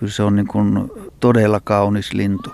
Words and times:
kyllä 0.00 0.12
se 0.12 0.22
on 0.22 0.36
niin 0.36 0.46
kuin 0.46 0.90
todella 1.20 1.60
kaunis 1.60 2.12
lintu. 2.12 2.50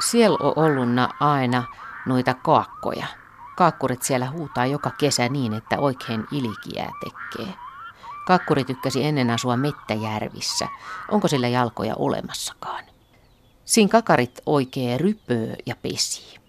Siellä 0.00 0.38
on 0.40 0.52
ollut 0.56 0.88
aina 1.20 1.64
noita 2.06 2.34
kaakkoja. 2.34 3.06
Kaakkurit 3.56 4.02
siellä 4.02 4.30
huutaa 4.30 4.66
joka 4.66 4.90
kesä 4.90 5.28
niin, 5.28 5.54
että 5.54 5.78
oikein 5.78 6.26
ilikiää 6.32 6.90
tekee. 7.00 7.69
Kakkuri 8.26 8.64
tykkäsi 8.64 9.04
ennen 9.04 9.30
asua 9.30 9.56
mettäjärvissä. 9.56 10.68
Onko 11.10 11.28
sillä 11.28 11.48
jalkoja 11.48 11.94
olemassakaan? 11.98 12.84
Siinä 13.64 13.88
kakarit 13.88 14.40
oikein 14.46 15.00
rypöö 15.00 15.54
ja 15.66 15.76
pesii. 15.82 16.40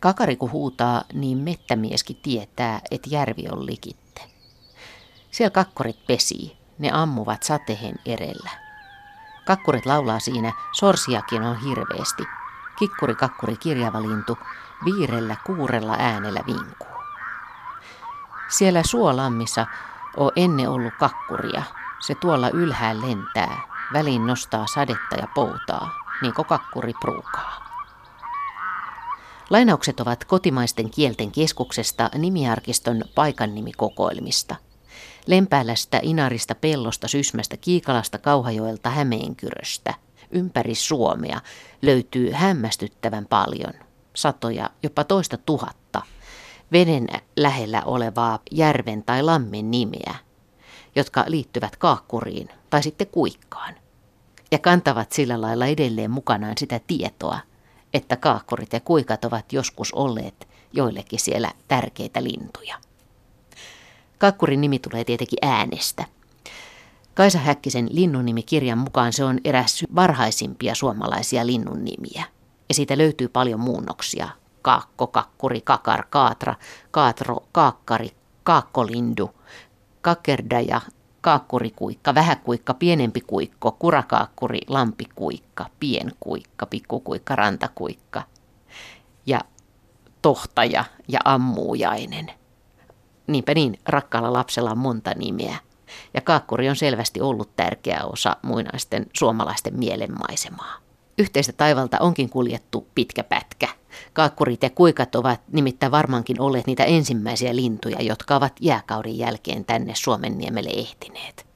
Kakari 0.00 0.36
kun 0.36 0.52
huutaa, 0.52 1.04
niin 1.12 1.38
mettämieskin 1.38 2.16
tietää, 2.16 2.80
että 2.90 3.08
järvi 3.10 3.44
on 3.52 3.66
likitte. 3.66 4.22
Siellä 5.30 5.50
kakkurit 5.50 6.06
pesii, 6.06 6.56
ne 6.78 6.90
ammuvat 6.92 7.42
satehen 7.42 7.94
erellä. 8.04 8.50
Kakkurit 9.46 9.86
laulaa 9.86 10.20
siinä, 10.20 10.52
sorsiakin 10.72 11.42
on 11.42 11.60
hirveästi. 11.60 12.22
Kikkuri 12.78 13.14
kakkuri 13.14 13.56
kirjava 13.56 14.02
lintu, 14.02 14.38
viirellä 14.84 15.36
kuurella 15.46 15.96
äänellä 15.98 16.40
vinkuu. 16.46 16.96
Siellä 18.48 18.82
suolammissa 18.82 19.66
on 20.16 20.32
ennen 20.36 20.70
ollut 20.70 20.94
kakkuria. 20.98 21.62
Se 22.06 22.14
tuolla 22.14 22.50
ylhäällä 22.50 23.06
lentää, 23.08 23.60
väliin 23.92 24.26
nostaa 24.26 24.66
sadetta 24.66 25.16
ja 25.16 25.28
poutaa, 25.34 25.90
niin 26.22 26.34
kuin 26.34 26.46
kakkuri 26.46 26.92
pruukaa. 27.00 27.66
Lainaukset 29.50 30.00
ovat 30.00 30.24
kotimaisten 30.24 30.90
kielten 30.90 31.32
keskuksesta 31.32 32.10
nimiarkiston 32.18 33.04
paikannimikokoelmista. 33.14 34.56
Lempäälästä, 35.26 36.00
Inarista, 36.02 36.54
Pellosta, 36.54 37.08
Sysmästä, 37.08 37.56
Kiikalasta, 37.56 38.18
Kauhajoelta, 38.18 38.90
Hämeenkyröstä– 38.90 39.94
ympäri 40.30 40.74
Suomea 40.74 41.40
löytyy 41.82 42.30
hämmästyttävän 42.30 43.26
paljon, 43.26 43.72
satoja, 44.16 44.70
jopa 44.82 45.04
toista 45.04 45.36
tuhatta, 45.36 45.85
veden 46.72 47.06
lähellä 47.36 47.82
olevaa 47.84 48.38
järven 48.50 49.02
tai 49.02 49.22
lammen 49.22 49.70
nimeä, 49.70 50.14
jotka 50.96 51.24
liittyvät 51.26 51.76
kaakkuriin 51.76 52.48
tai 52.70 52.82
sitten 52.82 53.06
kuikkaan. 53.06 53.74
Ja 54.50 54.58
kantavat 54.58 55.12
sillä 55.12 55.40
lailla 55.40 55.66
edelleen 55.66 56.10
mukanaan 56.10 56.54
sitä 56.58 56.80
tietoa, 56.86 57.38
että 57.94 58.16
kaakkurit 58.16 58.72
ja 58.72 58.80
kuikat 58.80 59.24
ovat 59.24 59.52
joskus 59.52 59.92
olleet 59.92 60.48
joillekin 60.72 61.20
siellä 61.20 61.50
tärkeitä 61.68 62.22
lintuja. 62.22 62.78
Kaakkurin 64.18 64.60
nimi 64.60 64.78
tulee 64.78 65.04
tietenkin 65.04 65.38
äänestä– 65.42 66.04
Kaisa 67.16 67.38
Häkkisen 67.38 67.88
linnunimikirjan 67.90 68.78
mukaan 68.78 69.12
se 69.12 69.24
on 69.24 69.38
eräs 69.44 69.84
varhaisimpia 69.94 70.74
suomalaisia 70.74 71.46
linnun 71.46 71.84
Ja 72.68 72.74
siitä 72.74 72.98
löytyy 72.98 73.28
paljon 73.28 73.60
muunnoksia. 73.60 74.28
Kaakko, 74.66 75.06
kakkuri, 75.06 75.60
kakar, 75.60 76.04
kaatra, 76.10 76.54
kaatro, 76.90 77.36
kaakkari, 77.52 78.10
kaakkolindu, 78.42 79.30
kakerdaja, 80.00 80.80
kaakkurikuikka, 81.20 82.14
vähäkuikka, 82.14 82.74
pienempi 82.74 83.20
kuikko, 83.20 83.72
kurakaakkuri, 83.72 84.60
lampikuikka, 84.68 85.66
pienkuikka, 85.80 86.66
pikkukuikka, 86.66 87.36
rantakuikka 87.36 88.22
ja 89.26 89.40
tohtaja 90.22 90.84
ja 91.08 91.20
ammuujainen. 91.24 92.30
Niinpä 93.26 93.54
niin, 93.54 93.78
rakkaalla 93.86 94.32
lapsella 94.32 94.70
on 94.70 94.78
monta 94.78 95.10
nimeä. 95.16 95.58
Ja 96.14 96.20
kaakkuri 96.20 96.68
on 96.68 96.76
selvästi 96.76 97.20
ollut 97.20 97.56
tärkeä 97.56 98.00
osa 98.04 98.36
muinaisten 98.42 99.06
suomalaisten 99.12 99.78
mielenmaisemaa. 99.78 100.85
Yhteistä 101.18 101.52
taivalta 101.52 101.98
onkin 102.00 102.30
kuljettu 102.30 102.88
pitkä 102.94 103.24
pätkä. 103.24 103.68
Kaakkurit 104.12 104.62
ja 104.62 104.70
kuikat 104.70 105.14
ovat 105.14 105.40
nimittäin 105.52 105.92
varmaankin 105.92 106.40
olleet 106.40 106.66
niitä 106.66 106.84
ensimmäisiä 106.84 107.56
lintuja, 107.56 108.02
jotka 108.02 108.36
ovat 108.36 108.52
jääkauden 108.60 109.18
jälkeen 109.18 109.64
tänne 109.64 109.94
Suomen 109.94 110.38
niemelle 110.38 110.70
ehtineet. 110.70 111.46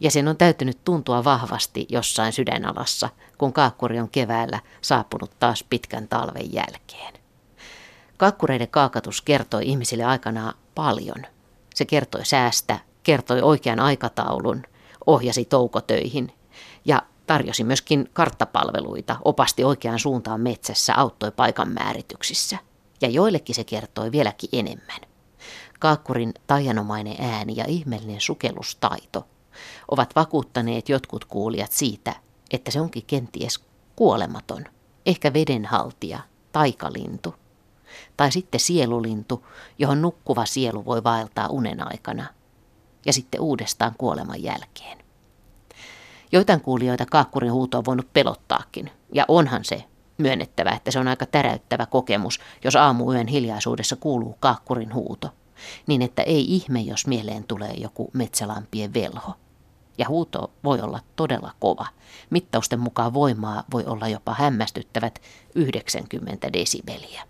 Ja 0.00 0.10
sen 0.10 0.28
on 0.28 0.36
täytynyt 0.36 0.84
tuntua 0.84 1.24
vahvasti 1.24 1.86
jossain 1.88 2.32
sydänalassa, 2.32 3.08
kun 3.38 3.52
kaakkuri 3.52 4.00
on 4.00 4.08
keväällä 4.08 4.60
saapunut 4.80 5.30
taas 5.38 5.64
pitkän 5.70 6.08
talven 6.08 6.52
jälkeen. 6.52 7.14
Kaakkureiden 8.16 8.68
kaakatus 8.68 9.22
kertoi 9.22 9.68
ihmisille 9.68 10.04
aikanaan 10.04 10.54
paljon. 10.74 11.26
Se 11.74 11.84
kertoi 11.84 12.26
säästä, 12.26 12.78
kertoi 13.02 13.42
oikean 13.42 13.80
aikataulun, 13.80 14.62
ohjasi 15.06 15.44
toukotöihin 15.44 16.32
ja 16.84 17.02
tarjosi 17.28 17.64
myöskin 17.64 18.10
karttapalveluita, 18.12 19.16
opasti 19.24 19.64
oikeaan 19.64 19.98
suuntaan 19.98 20.40
metsässä, 20.40 20.94
auttoi 20.96 21.30
paikan 21.30 21.68
määrityksissä. 21.68 22.58
Ja 23.00 23.08
joillekin 23.08 23.54
se 23.54 23.64
kertoi 23.64 24.12
vieläkin 24.12 24.50
enemmän. 24.52 25.00
Kaakkurin 25.80 26.34
tajanomainen 26.46 27.16
ääni 27.20 27.56
ja 27.56 27.64
ihmeellinen 27.68 28.20
sukellustaito 28.20 29.26
ovat 29.90 30.16
vakuuttaneet 30.16 30.88
jotkut 30.88 31.24
kuulijat 31.24 31.72
siitä, 31.72 32.14
että 32.50 32.70
se 32.70 32.80
onkin 32.80 33.04
kenties 33.06 33.64
kuolematon, 33.96 34.64
ehkä 35.06 35.32
vedenhaltija, 35.32 36.18
taikalintu, 36.52 37.34
tai 38.16 38.32
sitten 38.32 38.60
sielulintu, 38.60 39.46
johon 39.78 40.02
nukkuva 40.02 40.44
sielu 40.44 40.84
voi 40.84 41.04
vaeltaa 41.04 41.48
unen 41.48 41.88
aikana– 41.88 42.26
ja 43.08 43.12
sitten 43.12 43.40
uudestaan 43.40 43.94
kuoleman 43.98 44.42
jälkeen. 44.42 44.97
Joitain 46.32 46.60
kuulijoita 46.60 47.06
kaakkurin 47.06 47.52
huuto 47.52 47.78
on 47.78 47.84
voinut 47.84 48.12
pelottaakin, 48.12 48.90
ja 49.14 49.24
onhan 49.28 49.64
se 49.64 49.84
myönnettävä, 50.18 50.70
että 50.70 50.90
se 50.90 50.98
on 50.98 51.08
aika 51.08 51.26
täräyttävä 51.26 51.86
kokemus, 51.86 52.40
jos 52.64 52.76
aamuyön 52.76 53.26
hiljaisuudessa 53.26 53.96
kuuluu 53.96 54.36
kaakkurin 54.40 54.94
huuto, 54.94 55.30
niin 55.86 56.02
että 56.02 56.22
ei 56.22 56.54
ihme, 56.54 56.80
jos 56.80 57.06
mieleen 57.06 57.44
tulee 57.44 57.72
joku 57.72 58.10
metsälampien 58.12 58.94
velho. 58.94 59.34
Ja 59.98 60.08
huuto 60.08 60.50
voi 60.64 60.80
olla 60.80 61.00
todella 61.16 61.52
kova. 61.60 61.86
Mittausten 62.30 62.80
mukaan 62.80 63.14
voimaa 63.14 63.64
voi 63.72 63.84
olla 63.84 64.08
jopa 64.08 64.34
hämmästyttävät 64.34 65.22
90 65.54 66.52
desibeliä. 66.52 67.22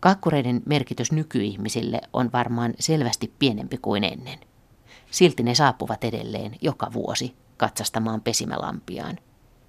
Kaakkureiden 0.00 0.62
merkitys 0.66 1.12
nykyihmisille 1.12 2.00
on 2.12 2.30
varmaan 2.32 2.74
selvästi 2.78 3.32
pienempi 3.38 3.78
kuin 3.78 4.04
ennen– 4.04 4.38
Silti 5.12 5.42
ne 5.42 5.54
saapuvat 5.54 6.04
edelleen 6.04 6.56
joka 6.60 6.92
vuosi 6.92 7.34
katsastamaan 7.62 8.20
pesimälampiaan, 8.20 9.18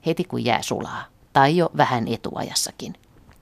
heti 0.06 0.24
kun 0.24 0.46
jää 0.46 0.62
sulaa, 0.62 1.04
tai 1.34 1.58
jo 1.58 1.70
vähän 1.78 2.08
etuajassakin. 2.08 2.94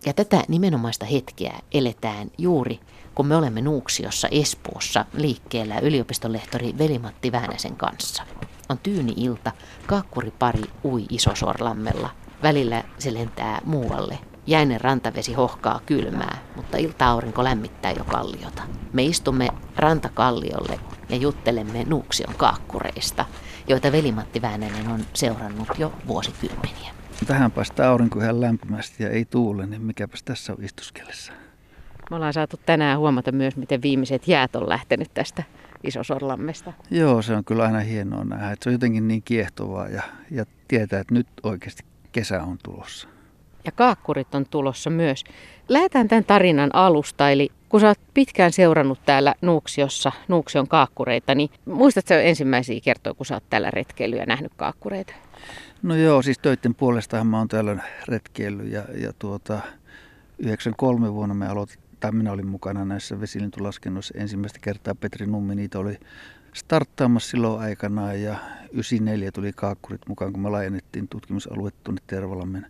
Ja 0.06 0.14
tätä 0.14 0.44
nimenomaista 0.48 1.06
hetkeä 1.06 1.60
eletään 1.72 2.32
juuri, 2.38 2.80
kun 3.16 3.28
me 3.28 3.36
olemme 3.36 3.62
Nuuksiossa 3.62 4.28
Espoossa 4.32 5.06
liikkeellä 5.14 5.80
yliopistolehtori 5.80 6.78
Velimatti 6.78 7.32
Väänäsen 7.32 7.76
kanssa. 7.76 8.24
On 8.70 8.78
tyyni 8.78 9.14
ilta, 9.18 9.52
kaakkuripari 9.88 10.64
ui 10.84 11.06
Isosorlammella. 11.10 12.10
Välillä 12.44 12.84
se 13.00 13.14
lentää 13.14 13.62
muualle. 13.66 14.20
Jäinen 14.48 14.82
rantavesi 14.82 15.34
hohkaa 15.34 15.82
kylmää, 15.86 16.38
mutta 16.56 16.78
ilta-aurinko 16.78 17.44
lämmittää 17.44 17.92
jo 17.92 18.04
kalliota. 18.04 18.64
Me 18.94 19.04
istumme 19.04 19.48
rantakalliolle 19.76 20.80
ja 21.12 21.18
juttelemme 21.18 21.84
Nuuksion 21.84 22.34
kaakkureista, 22.38 23.26
joita 23.68 23.92
velimatti 23.92 24.42
Väänänen 24.42 24.88
on 24.88 25.00
seurannut 25.14 25.68
jo 25.78 25.94
vuosikymmeniä. 26.08 26.92
Tähän 27.28 27.52
paistaa 27.52 27.90
aurinko 27.90 28.20
ihan 28.20 28.42
lämpimästi 28.42 29.04
ja 29.04 29.10
ei 29.10 29.26
tuule, 29.26 29.66
niin 29.66 29.82
mikäpäs 29.82 30.24
tässä 30.24 30.54
on 30.54 30.64
istuskellessa. 30.64 31.34
Me 32.10 32.16
ollaan 32.16 32.34
saatu 32.34 32.60
tänään 32.66 33.00
huomata 33.00 33.32
myös, 33.32 33.58
miten 33.58 33.82
viimeiset 33.82 34.28
jäät 34.28 34.56
on 34.56 34.70
lähtenyt 34.70 35.14
tästä 35.14 35.44
Isosorlammesta. 35.84 36.74
Joo, 36.92 37.22
se 37.22 37.36
on 37.36 37.46
kyllä 37.46 37.64
aina 37.64 37.80
hienoa 37.80 38.24
nähdä. 38.24 38.52
Että 38.52 38.64
se 38.64 38.70
on 38.70 38.74
jotenkin 38.74 39.08
niin 39.08 39.22
kiehtovaa 39.24 39.88
ja, 39.88 40.02
ja 40.32 40.46
tietää, 40.68 41.00
että 41.00 41.14
nyt 41.14 41.28
oikeasti 41.44 41.84
kesä 42.12 42.44
on 42.44 42.58
tulossa. 42.64 43.08
Ja 43.66 43.72
kaakkurit 43.72 44.36
on 44.36 44.46
tulossa 44.46 44.90
myös. 44.90 45.24
Lähdetään 45.72 46.08
tämän 46.08 46.24
tarinan 46.26 46.76
alusta, 46.76 47.30
eli 47.30 47.50
kun 47.70 47.80
sä 47.80 47.88
oot 47.88 48.00
pitkään 48.14 48.52
seurannut 48.52 49.00
täällä 49.06 49.36
Nuuksiossa, 49.42 50.12
Nuuksion 50.28 50.68
kaakkureita, 50.68 51.36
niin 51.36 51.50
muistatko 51.66 52.14
ensimmäisiä 52.14 52.80
kertoja, 52.84 53.14
kun 53.14 53.26
sä 53.26 53.34
oot 53.34 53.44
täällä 53.50 53.72
retkeillyt 53.72 54.20
ja 54.20 54.26
nähnyt 54.26 54.52
kaakkureita? 54.56 55.14
No 55.84 55.96
joo, 55.96 56.22
siis 56.22 56.40
töiden 56.40 56.76
puolestahan 56.76 57.28
mä 57.28 57.38
oon 57.38 57.48
täällä 57.48 57.78
retkeillyt 58.08 58.72
ja, 58.72 58.84
ja 58.98 59.14
tuota, 59.20 59.60
93 60.40 61.14
vuonna 61.14 61.36
me 61.36 61.48
aloitin, 61.48 61.80
tai 62.00 62.12
minä 62.12 62.32
olin 62.32 62.48
mukana 62.48 62.86
näissä 62.86 63.22
vesilintulaskennoissa 63.22 64.14
ensimmäistä 64.18 64.60
kertaa. 64.62 64.96
Petri 64.96 65.28
Nummi 65.28 65.56
niitä 65.56 65.80
oli 65.80 65.98
starttaamassa 66.54 67.30
silloin 67.30 67.62
aikanaan 67.62 68.22
ja 68.22 68.36
94 68.72 69.32
tuli 69.32 69.52
kaakkurit 69.56 70.02
mukaan, 70.08 70.34
kun 70.34 70.42
me 70.42 70.50
laajennettiin 70.50 71.08
tutkimusalue 71.08 71.72
tuonne 71.84 72.02
Tervalammen 72.08 72.68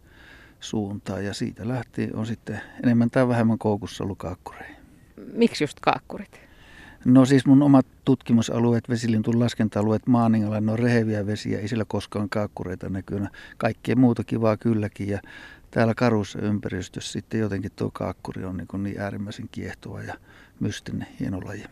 suuntaan 0.62 1.26
ja 1.26 1.34
siitä 1.34 1.68
lähtien 1.68 2.16
on 2.16 2.26
sitten 2.26 2.62
enemmän 2.84 3.10
tai 3.10 3.28
vähemmän 3.28 3.58
koukussa 3.58 4.04
ollut 4.04 4.18
kaakkureihin. 4.18 4.76
Miksi 5.34 5.64
just 5.64 5.80
kaakkurit? 5.80 6.42
No 7.06 7.26
siis 7.26 7.46
mun 7.46 7.62
omat 7.62 7.86
tutkimusalueet, 8.06 8.90
vesilintun 8.90 9.40
laskenta-alueet 9.40 10.08
Maaningalla, 10.08 10.62
ne 10.62 10.72
on 10.72 10.80
reheviä 10.80 11.26
vesiä, 11.26 11.60
ei 11.60 11.68
sillä 11.68 11.86
koskaan 11.88 12.30
kaakkureita 12.30 12.90
näkynyt. 12.90 13.30
Kaikkea 13.58 13.96
muuta 13.96 14.24
kivaa 14.24 14.58
kylläkin 14.58 15.08
ja 15.08 15.20
täällä 15.72 15.94
karussa 15.96 16.40
ympäristössä 16.40 17.12
sitten 17.12 17.40
jotenkin 17.40 17.72
tuo 17.76 17.90
kaakkuri 17.94 18.46
on 18.46 18.58
niin, 18.58 18.84
niin 18.84 19.00
äärimmäisen 19.00 19.50
kiehtova 19.52 20.02
ja 20.02 20.14
mystinen, 20.60 21.08
hieno 21.20 21.42
laji. 21.46 21.66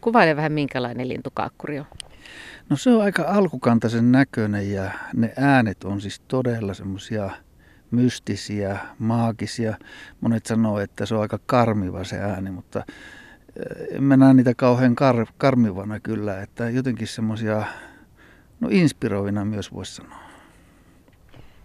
Kuvaile 0.00 0.36
vähän 0.36 0.52
minkälainen 0.52 1.08
lintu 1.08 1.30
kaakkuri 1.34 1.78
on. 1.78 1.86
No 2.70 2.76
se 2.76 2.90
on 2.90 3.02
aika 3.02 3.22
alkukantaisen 3.22 4.12
näköinen 4.12 4.72
ja 4.72 4.90
ne 5.14 5.32
äänet 5.36 5.84
on 5.84 6.00
siis 6.00 6.20
todella 6.28 6.74
semmoisia 6.74 7.30
mystisiä, 7.92 8.78
maagisia. 8.98 9.74
Monet 10.20 10.46
sanoo, 10.46 10.78
että 10.80 11.06
se 11.06 11.14
on 11.14 11.20
aika 11.20 11.38
karmiva 11.46 12.04
se 12.04 12.18
ääni, 12.18 12.50
mutta 12.50 12.84
en 13.90 14.02
mä 14.02 14.16
näe 14.16 14.34
niitä 14.34 14.54
kauhean 14.54 14.94
kar, 14.94 15.26
karmivana 15.38 16.00
kyllä, 16.00 16.42
että 16.42 16.70
jotenkin 16.70 17.06
semmoisia, 17.06 17.62
no 18.60 18.68
inspiroivina 18.70 19.44
myös 19.44 19.72
voisi 19.72 19.94
sanoa. 19.94 20.18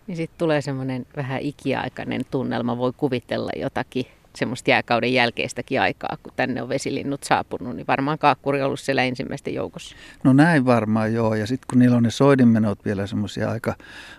Niin 0.08 0.18
sitten 0.18 0.38
tulee 0.38 0.62
semmoinen 0.62 1.06
vähän 1.16 1.42
ikiaikainen 1.42 2.22
tunnelma, 2.32 2.78
voi 2.78 2.94
kuvitella 2.98 3.52
jotakin 3.56 4.06
semmoista 4.38 4.70
jääkauden 4.70 5.14
jälkeistäkin 5.14 5.82
aikaa, 5.82 6.18
kun 6.24 6.34
tänne 6.36 6.62
on 6.62 6.70
vesilinnut 6.70 7.24
saapunut, 7.24 7.76
niin 7.76 7.88
varmaan 7.88 8.18
kaakkuri 8.18 8.62
on 8.62 8.66
ollut 8.66 8.80
siellä 8.80 9.04
ensimmäisten 9.04 9.54
joukossa. 9.54 9.96
No 10.24 10.34
näin 10.34 10.66
varmaan 10.66 11.14
joo, 11.14 11.36
ja 11.36 11.48
sitten 11.48 11.68
kun 11.70 11.80
niillä 11.80 11.98
on 11.98 12.04
ne 12.04 12.12
soidinmenot 12.12 12.86
vielä 12.86 13.08
semmoisia 13.08 13.52
aika, 13.52 13.76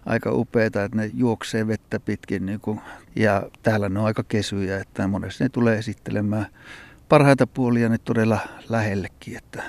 aika 0.06 0.32
upeita, 0.32 0.84
että 0.84 0.96
ne 0.96 1.10
juoksee 1.14 1.66
vettä 1.66 2.00
pitkin, 2.00 2.46
niin 2.46 2.60
kun, 2.60 2.80
ja 3.16 3.42
täällä 3.62 3.88
ne 3.88 4.00
on 4.00 4.06
aika 4.06 4.22
kesyjä, 4.22 4.78
että 4.78 5.08
monesti 5.08 5.44
ne 5.44 5.48
tulee 5.48 5.78
esittelemään 5.78 6.46
parhaita 7.08 7.46
puolia 7.46 7.88
ne 7.88 7.98
todella 7.98 8.38
lähellekin, 8.68 9.36
että, 9.36 9.62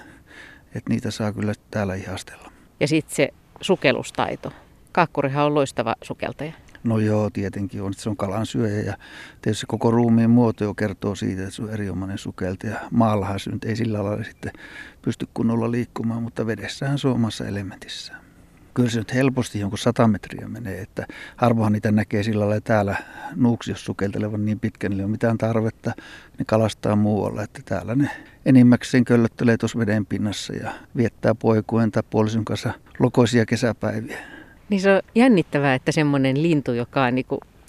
että 0.76 0.90
niitä 0.90 1.12
saa 1.12 1.34
kyllä 1.34 1.54
täällä 1.72 1.96
ihastella. 1.96 2.52
Ja 2.80 2.88
sitten 2.88 3.16
se 3.16 3.30
sukellustaito. 3.62 4.52
Kaakkurihan 4.92 5.46
on 5.46 5.56
loistava 5.56 5.96
sukeltaja. 6.02 6.54
No 6.84 7.00
joo, 7.00 7.30
tietenkin 7.30 7.82
on. 7.82 7.94
Se 7.94 8.10
on 8.10 8.18
kalan 8.18 8.46
syöjä 8.46 8.82
ja 8.82 8.98
tietysti 9.42 9.66
koko 9.68 9.92
ruumiin 9.92 10.30
muoto 10.30 10.64
jo 10.64 10.74
kertoo 10.74 11.16
siitä, 11.16 11.42
että 11.42 11.56
se 11.56 11.62
on 11.62 11.70
erinomainen 11.70 12.18
sukeltaja. 12.18 12.80
Maallahan 12.92 13.40
se 13.40 13.52
nyt 13.52 13.64
ei 13.64 13.76
sillä 13.76 14.04
lailla 14.04 14.24
sitten 14.24 14.52
pysty 15.02 15.28
kunnolla 15.34 15.72
liikkumaan, 15.72 16.24
mutta 16.24 16.48
vedessähän 16.48 17.00
se 17.00 17.08
on 17.08 17.14
omassa 17.14 17.48
elementissään 17.48 18.30
kyllä 18.80 18.90
se 18.90 19.00
nyt 19.00 19.14
helposti 19.14 19.60
jonkun 19.60 19.78
sata 19.80 20.08
metriä 20.08 20.48
menee, 20.48 20.82
että 20.82 21.08
harvoin 21.36 21.74
niitä 21.74 21.92
näkee 21.92 22.24
sillä 22.24 22.46
lailla 22.46 22.62
täällä 22.62 22.96
nuuksiossa 23.36 23.86
sukeltelevan 23.86 24.46
niin 24.46 24.60
pitkän, 24.60 24.92
niin 24.92 25.00
ei 25.00 25.04
ole 25.04 25.12
mitään 25.12 25.38
tarvetta, 25.38 25.92
ne 26.40 26.46
kalastaa 26.46 26.96
muualla, 26.96 27.44
että 27.44 27.62
täällä 27.66 27.96
ne 27.96 28.10
enimmäkseen 28.46 29.06
köllöttelee 29.06 29.58
tuossa 29.58 29.80
veden 29.80 30.06
pinnassa 30.06 30.54
ja 30.54 30.72
viettää 30.98 31.36
poikuen 31.36 31.92
tai 31.92 32.04
kanssa 32.44 32.74
lokoisia 33.00 33.46
kesäpäiviä. 33.46 34.39
Niin 34.70 34.82
se 34.82 34.92
on 34.92 35.02
jännittävää, 35.16 35.74
että 35.74 35.92
semmoinen 35.92 36.44
lintu, 36.44 36.74
joka 36.74 37.04
on 37.04 37.16
niin 37.16 37.26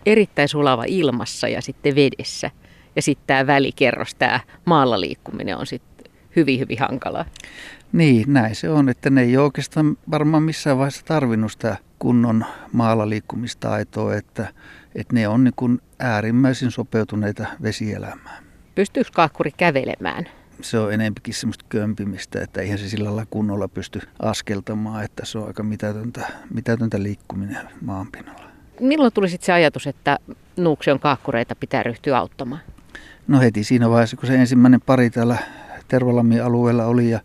erittäin 0.07 0.49
sulava 0.49 0.85
ilmassa 0.87 1.49
ja 1.49 1.63
sitten 1.63 1.95
vedessä, 1.95 2.51
ja 2.97 3.03
sitten 3.03 3.27
tämä 3.27 3.47
välikerros, 3.47 4.15
tämä 4.15 4.41
maalla 4.65 5.01
liikkuminen 5.01 5.57
on 5.57 5.67
sitten 5.67 6.13
hyvin, 6.37 6.61
hyvin 6.61 6.79
hankalaa. 6.79 7.25
Niin, 7.93 8.33
näin 8.33 8.55
se 8.55 8.71
on, 8.71 8.89
että 8.89 9.11
ne 9.11 9.23
ei 9.23 9.37
ole 9.37 9.45
oikeastaan 9.45 9.99
varmaan 10.11 10.43
missään 10.43 10.79
vaiheessa 10.79 11.05
tarvinnut 11.05 11.53
sitä 11.53 11.77
kunnon 11.99 12.45
maalla 12.73 13.09
liikkumistaitoa, 13.09 14.15
että, 14.15 14.49
että 14.95 15.15
ne 15.15 15.29
on 15.29 15.45
niin 15.45 15.55
kuin 15.57 15.81
äärimmäisen 15.99 16.71
sopeutuneita 16.71 17.47
vesielämään. 17.63 18.45
Pystyykö 18.75 19.11
kaakkuri 19.15 19.51
kävelemään? 19.57 20.29
Se 20.63 20.79
on 20.79 20.93
enempikin 20.93 21.35
semmoista 21.35 21.65
kömpimistä, 21.69 22.41
että 22.43 22.61
eihän 22.61 22.79
se 22.79 22.89
sillä 22.89 23.05
lailla 23.05 23.27
kunnolla 23.31 23.69
pysty 23.69 24.01
askeltamaan, 24.19 25.05
että 25.05 25.27
se 25.27 25.39
on 25.39 25.47
aika 25.47 25.63
mitätöntä, 25.63 26.29
mitätöntä 26.55 27.03
liikkuminen 27.03 27.69
maanpinnalla. 27.81 28.51
Milloin 28.81 29.13
tuli 29.13 29.29
sitten 29.29 29.47
se 29.47 29.53
ajatus, 29.53 29.87
että 29.87 30.19
Nuuksion 30.57 31.01
kaakkureita 31.01 31.55
pitää 31.55 31.83
ryhtyä 31.83 32.19
auttamaan? 32.19 32.61
No 33.29 33.41
heti 33.41 33.65
siinä 33.65 33.91
vaiheessa, 33.91 34.17
kun 34.17 34.27
se 34.27 34.35
ensimmäinen 34.35 34.81
pari 34.81 35.11
täällä 35.11 35.39
Tervalammin 35.89 36.45
alueella 36.45 36.85
oli 36.85 37.11
ja 37.11 37.21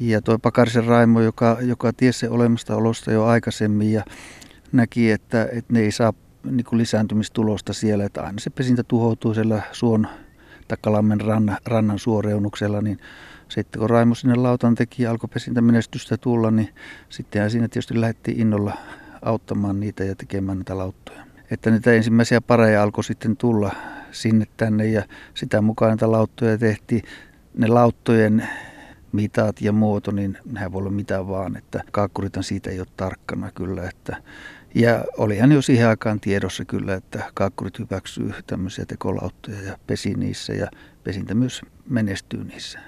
ja 0.00 0.22
tuo 0.22 0.38
Pakarisen 0.38 0.84
Raimo, 0.84 1.20
joka, 1.20 1.56
joka 1.60 1.92
tiesi 1.92 2.18
se 2.18 2.28
olosta 2.74 3.12
jo 3.12 3.24
aikaisemmin 3.24 3.92
ja 3.92 4.04
näki, 4.72 5.10
että, 5.10 5.48
että 5.52 5.72
ne 5.72 5.80
ei 5.80 5.92
saa 5.92 6.12
niin 6.44 6.64
kuin 6.64 6.78
lisääntymistulosta 6.78 7.72
siellä, 7.72 8.04
että 8.04 8.22
aina 8.22 8.38
se 8.38 8.50
pesintä 8.50 8.82
tuhoutuu 8.82 9.34
siellä 9.34 9.62
suon 9.72 10.08
Takalammen 10.70 11.20
rannan, 11.20 11.58
rannan 11.64 11.98
suoreunuksella, 11.98 12.80
niin 12.80 12.98
sitten 13.48 13.80
kun 13.80 13.90
Raimo 13.90 14.14
sinne 14.14 14.34
lautan 14.34 14.74
teki 14.74 15.02
ja 15.02 15.10
alkoi 15.10 15.28
pesintämenestystä 15.34 16.16
tulla, 16.16 16.50
niin 16.50 16.68
sittenhän 17.08 17.50
siinä 17.50 17.68
tietysti 17.68 18.00
lähdettiin 18.00 18.40
innolla 18.40 18.72
auttamaan 19.22 19.80
niitä 19.80 20.04
ja 20.04 20.14
tekemään 20.14 20.58
niitä 20.58 20.78
lauttoja. 20.78 21.22
Että 21.50 21.70
niitä 21.70 21.92
ensimmäisiä 21.92 22.40
pareja 22.40 22.82
alkoi 22.82 23.04
sitten 23.04 23.36
tulla 23.36 23.70
sinne 24.12 24.44
tänne 24.56 24.86
ja 24.86 25.02
sitä 25.34 25.60
mukaan 25.60 25.90
niitä 25.90 26.12
lauttoja 26.12 26.58
tehtiin. 26.58 27.02
Ne 27.54 27.66
lauttojen 27.66 28.48
mitat 29.12 29.60
ja 29.60 29.72
muoto, 29.72 30.10
niin 30.10 30.38
nehän 30.52 30.72
voi 30.72 30.78
olla 30.78 30.90
mitä 30.90 31.28
vaan, 31.28 31.56
että 31.56 31.82
kaakkurithan 31.92 32.44
siitä 32.44 32.70
ei 32.70 32.80
ole 32.80 32.86
tarkkana 32.96 33.50
kyllä. 33.50 33.88
Että, 33.88 34.16
ja 34.74 35.04
olihan 35.16 35.52
jo 35.52 35.62
siihen 35.62 35.88
aikaan 35.88 36.20
tiedossa 36.20 36.64
kyllä, 36.64 36.94
että 36.94 37.24
kaakkurit 37.34 37.78
hyväksyy 37.78 38.32
tämmöisiä 38.46 38.84
tekolauttoja 38.86 39.62
ja 39.62 39.78
pesi 39.86 40.14
niissä 40.14 40.52
ja 40.52 40.66
pesintä 41.04 41.34
myös 41.34 41.62
menestyy 41.88 42.44
niissä. 42.44 42.78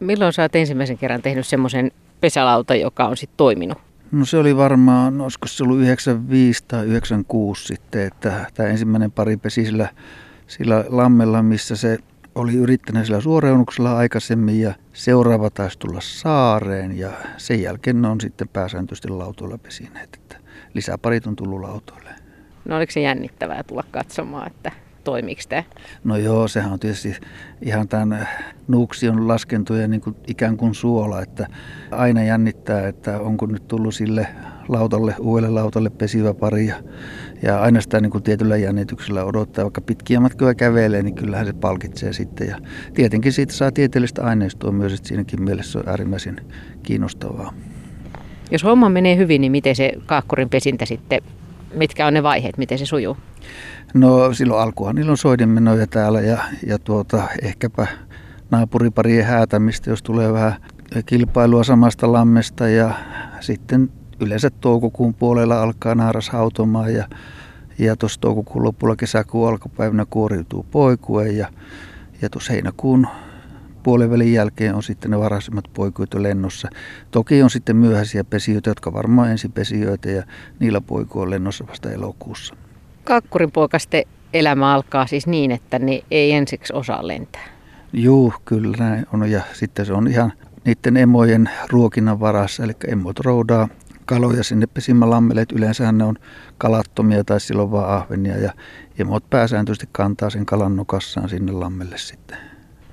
Milloin 0.00 0.32
sä 0.32 0.42
oot 0.42 0.56
ensimmäisen 0.56 0.98
kerran 0.98 1.22
tehnyt 1.22 1.46
semmoisen 1.46 1.90
pesälauta, 2.20 2.74
joka 2.74 3.06
on 3.06 3.16
sitten 3.16 3.36
toiminut? 3.36 3.78
No 4.12 4.24
se 4.24 4.36
oli 4.36 4.56
varmaan, 4.56 5.20
olisiko 5.20 5.46
se 5.46 5.64
ollut 5.64 5.78
95 5.78 6.64
tai 6.68 6.86
96 6.86 7.66
sitten, 7.66 8.06
että 8.06 8.46
tämä 8.54 8.68
ensimmäinen 8.68 9.12
pari 9.12 9.36
pesi 9.36 9.64
sillä, 9.64 9.88
sillä 10.46 10.84
lammella, 10.88 11.42
missä 11.42 11.76
se 11.76 11.98
oli 12.34 12.54
yrittänyt 12.54 13.06
sillä 13.06 13.20
suoreunuksella 13.20 13.96
aikaisemmin 13.96 14.60
ja 14.60 14.74
seuraava 14.92 15.50
taisi 15.50 15.78
tulla 15.78 16.00
saareen 16.02 16.98
ja 16.98 17.10
sen 17.36 17.62
jälkeen 17.62 18.02
ne 18.02 18.08
on 18.08 18.20
sitten 18.20 18.48
pääsääntöisesti 18.48 19.08
lautoilla 19.08 19.58
pesineet. 19.58 20.08
Että 20.14 20.36
lisäparit 20.74 21.26
on 21.26 21.36
tullut 21.36 21.60
lautoille. 21.60 22.10
No 22.64 22.76
oliko 22.76 22.92
se 22.92 23.00
jännittävää 23.00 23.62
tulla 23.62 23.84
katsomaan, 23.90 24.46
että 24.46 24.72
toimiiko 25.04 25.42
tämä? 25.48 25.62
No 26.04 26.16
joo, 26.16 26.48
sehän 26.48 26.72
on 26.72 26.78
tietysti 26.78 27.16
ihan 27.62 27.88
tämän 27.88 28.28
nuuksion 28.68 29.28
laskentuja 29.28 29.88
niin 29.88 30.00
kuin 30.00 30.16
ikään 30.26 30.56
kuin 30.56 30.74
suola, 30.74 31.22
että 31.22 31.46
aina 31.90 32.22
jännittää, 32.22 32.88
että 32.88 33.20
onko 33.20 33.46
nyt 33.46 33.68
tullut 33.68 33.94
sille 33.94 34.26
lautalle, 34.68 35.14
uudelle 35.18 35.50
lautalle 35.50 35.90
pesivä 35.90 36.34
pari 36.34 36.66
ja, 36.66 36.76
ja 37.42 37.60
aina 37.60 37.80
sitä 37.80 38.00
niin 38.00 38.10
kuin 38.10 38.24
tietyllä 38.24 38.56
jännityksellä 38.56 39.24
odottaa, 39.24 39.64
vaikka 39.64 39.80
pitkiä 39.80 40.20
matkoja 40.20 40.54
kävelee, 40.54 41.02
niin 41.02 41.14
kyllähän 41.14 41.46
se 41.46 41.52
palkitsee 41.52 42.12
sitten 42.12 42.48
ja 42.48 42.58
tietenkin 42.94 43.32
siitä 43.32 43.52
saa 43.52 43.72
tieteellistä 43.72 44.24
aineistoa 44.24 44.72
myös, 44.72 44.92
että 44.92 45.08
siinäkin 45.08 45.42
mielessä 45.42 45.72
se 45.72 45.78
on 45.78 45.88
äärimmäisen 45.88 46.40
kiinnostavaa. 46.82 47.52
Jos 48.50 48.64
homma 48.64 48.88
menee 48.88 49.16
hyvin, 49.16 49.40
niin 49.40 49.52
miten 49.52 49.76
se 49.76 49.92
kaakkurin 50.06 50.48
pesintä 50.48 50.86
sitten, 50.86 51.22
mitkä 51.74 52.06
on 52.06 52.14
ne 52.14 52.22
vaiheet, 52.22 52.58
miten 52.58 52.78
se 52.78 52.86
sujuu? 52.86 53.16
No 53.94 54.34
silloin 54.34 54.62
alkuhan 54.62 54.94
niillä 54.94 55.10
on 55.10 55.16
soidinmenoja 55.16 55.86
täällä 55.86 56.20
ja, 56.20 56.38
ja 56.66 56.78
tuota, 56.78 57.22
ehkäpä 57.42 57.86
naapuriparien 58.50 59.24
häätämistä, 59.26 59.90
jos 59.90 60.02
tulee 60.02 60.32
vähän 60.32 60.54
kilpailua 61.06 61.64
samasta 61.64 62.12
lammesta 62.12 62.68
ja 62.68 62.94
sitten 63.40 63.90
yleensä 64.20 64.50
toukokuun 64.50 65.14
puolella 65.14 65.62
alkaa 65.62 65.94
naaras 65.94 66.30
hautomaan 66.30 66.94
ja, 66.94 67.08
ja 67.78 67.96
tuossa 67.96 68.20
toukokuun 68.20 68.64
lopulla 68.64 68.96
kesäkuun 68.96 69.48
alkupäivänä 69.48 70.06
kuoriutuu 70.10 70.66
poikue 70.70 71.28
ja, 71.28 71.48
ja 72.22 72.30
tuossa 72.30 72.52
heinäkuun 72.52 73.06
puolen 73.88 74.32
jälkeen 74.32 74.74
on 74.74 74.82
sitten 74.82 75.10
ne 75.10 75.18
varaisemmat 75.18 75.64
poikuit 75.74 76.14
jo 76.14 76.22
lennossa. 76.22 76.68
Toki 77.10 77.42
on 77.42 77.50
sitten 77.50 77.76
myöhäisiä 77.76 78.24
pesijöitä, 78.24 78.70
jotka 78.70 78.92
varmaan 78.92 79.30
ensipesijöitä 79.30 80.10
ja 80.10 80.22
niillä 80.60 80.80
poiku 80.80 81.20
on 81.20 81.30
lennossa 81.30 81.66
vasta 81.66 81.90
elokuussa. 81.90 82.56
Kakkurin 83.04 83.50
poikaste 83.50 84.04
elämä 84.32 84.74
alkaa 84.74 85.06
siis 85.06 85.26
niin, 85.26 85.50
että 85.50 85.78
ne 85.78 86.00
ei 86.10 86.32
ensiksi 86.32 86.72
osaa 86.72 87.06
lentää. 87.06 87.44
Juu, 87.92 88.32
kyllä 88.44 88.76
näin 88.78 89.06
on. 89.12 89.30
Ja 89.30 89.42
sitten 89.52 89.86
se 89.86 89.92
on 89.92 90.08
ihan 90.08 90.32
niiden 90.64 90.96
emojen 90.96 91.50
ruokinnan 91.68 92.20
varassa. 92.20 92.64
Eli 92.64 92.72
emot 92.88 93.20
roudaa 93.20 93.68
kaloja 94.04 94.44
sinne 94.44 94.66
pesimälammelle. 94.66 95.46
Yleensä 95.52 95.92
ne 95.92 96.04
on 96.04 96.16
kalattomia 96.58 97.24
tai 97.24 97.40
silloin 97.40 97.70
vaan 97.70 97.90
ahvenia. 97.90 98.36
Ja 98.36 98.52
emot 98.98 99.30
pääsääntöisesti 99.30 99.88
kantaa 99.92 100.30
sen 100.30 100.46
kalan 100.46 100.76
nokassaan 100.76 101.28
sinne 101.28 101.52
lammelle 101.52 101.98
sitten. 101.98 102.47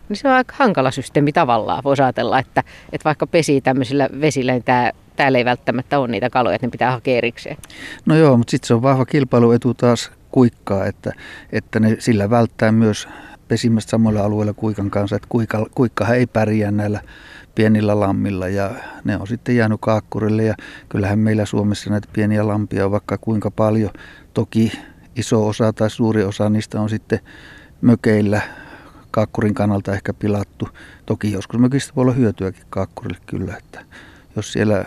Niin 0.09 0.17
se 0.17 0.27
on 0.27 0.33
aika 0.33 0.55
hankala 0.57 0.91
systeemi 0.91 1.31
tavallaan. 1.31 1.83
Voisi 1.83 2.03
ajatella, 2.03 2.39
että, 2.39 2.63
että 2.91 3.05
vaikka 3.05 3.27
pesii 3.27 3.61
tämmöisillä 3.61 4.09
vesillä, 4.21 4.51
niin 4.51 4.63
tämä, 4.63 4.91
täällä 5.15 5.37
ei 5.37 5.45
välttämättä 5.45 5.99
ole 5.99 6.07
niitä 6.07 6.29
kaloja, 6.29 6.55
että 6.55 6.67
ne 6.67 6.71
pitää 6.71 6.91
hakea 6.91 7.17
erikseen. 7.17 7.57
No 8.05 8.15
joo, 8.15 8.37
mutta 8.37 8.51
sitten 8.51 8.67
se 8.67 8.73
on 8.73 8.81
vahva 8.81 9.05
kilpailuetu 9.05 9.73
taas 9.73 10.11
kuikkaa, 10.31 10.85
että, 10.85 11.11
että 11.51 11.79
ne 11.79 11.95
sillä 11.99 12.29
välttää 12.29 12.71
myös 12.71 13.07
pesimästä 13.47 13.89
samoilla 13.89 14.21
alueilla 14.21 14.53
kuikan 14.53 14.89
kanssa, 14.89 15.15
että 15.15 15.27
kuikka, 15.29 15.65
kuikkahan 15.75 16.15
ei 16.15 16.27
pärjää 16.27 16.71
näillä 16.71 17.01
pienillä 17.55 17.99
lammilla 17.99 18.47
ja 18.47 18.71
ne 19.03 19.17
on 19.17 19.27
sitten 19.27 19.55
jäänyt 19.55 19.81
kaakkurille 19.81 20.43
ja 20.43 20.55
kyllähän 20.89 21.19
meillä 21.19 21.45
Suomessa 21.45 21.89
näitä 21.89 22.07
pieniä 22.13 22.47
lampia 22.47 22.85
on 22.85 22.91
vaikka 22.91 23.17
kuinka 23.17 23.51
paljon. 23.51 23.91
Toki 24.33 24.71
iso 25.15 25.47
osa 25.47 25.73
tai 25.73 25.89
suuri 25.89 26.23
osa 26.23 26.49
niistä 26.49 26.81
on 26.81 26.89
sitten 26.89 27.19
mökeillä 27.81 28.41
kaakkurin 29.15 29.53
kannalta 29.53 29.93
ehkä 29.93 30.13
pilattu. 30.13 30.69
Toki 31.05 31.31
joskus 31.31 31.59
mökistä 31.59 31.95
voi 31.95 32.01
olla 32.01 32.13
hyötyäkin 32.13 32.63
kaakkurille 32.69 33.17
kyllä, 33.25 33.57
että 33.57 33.85
jos 34.35 34.53
siellä 34.53 34.85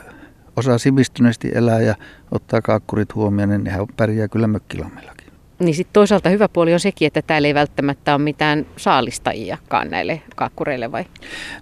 osaa 0.57 0.79
sivistyneesti 0.79 1.51
elää 1.55 1.81
ja 1.81 1.95
ottaa 2.31 2.63
kaakkurit 2.63 3.15
huomioon, 3.15 3.49
niin 3.49 3.65
nehän 3.65 3.87
pärjää 3.97 4.29
kyllä 4.29 4.47
mökkilammillakin. 4.47 5.29
Niin 5.59 5.75
sitten 5.75 5.93
toisaalta 5.93 6.29
hyvä 6.29 6.49
puoli 6.49 6.75
on 6.75 6.81
sekin, 6.81 7.07
että 7.07 7.23
täällä 7.23 7.49
ei 7.49 7.55
välttämättä 7.55 8.15
ole 8.15 8.23
mitään 8.23 8.67
saalistajiakaan 8.77 9.91
näille 9.91 10.23
kakkureille 10.37 10.93
vai? 10.93 11.05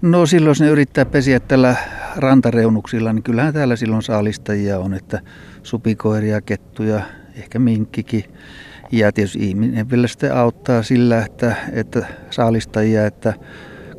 No 0.02 0.26
silloin 0.26 0.50
jos 0.50 0.60
ne 0.60 0.68
yrittää 0.68 1.04
pesiä 1.04 1.40
tällä 1.40 1.76
rantareunuksilla, 2.16 3.12
niin 3.12 3.22
kyllähän 3.22 3.54
täällä 3.54 3.76
silloin 3.76 4.02
saalistajia 4.02 4.78
on, 4.78 4.94
että 4.94 5.20
supikoiria, 5.62 6.40
kettuja, 6.40 7.00
ehkä 7.34 7.58
minkkikin. 7.58 8.24
Ja 8.92 9.12
tietysti 9.12 9.48
ihminen 9.48 9.90
vielä 9.90 10.06
sitten 10.06 10.34
auttaa 10.34 10.82
sillä, 10.82 11.24
että, 11.24 11.56
että 11.72 12.06
saalistajia, 12.30 13.06
että 13.06 13.34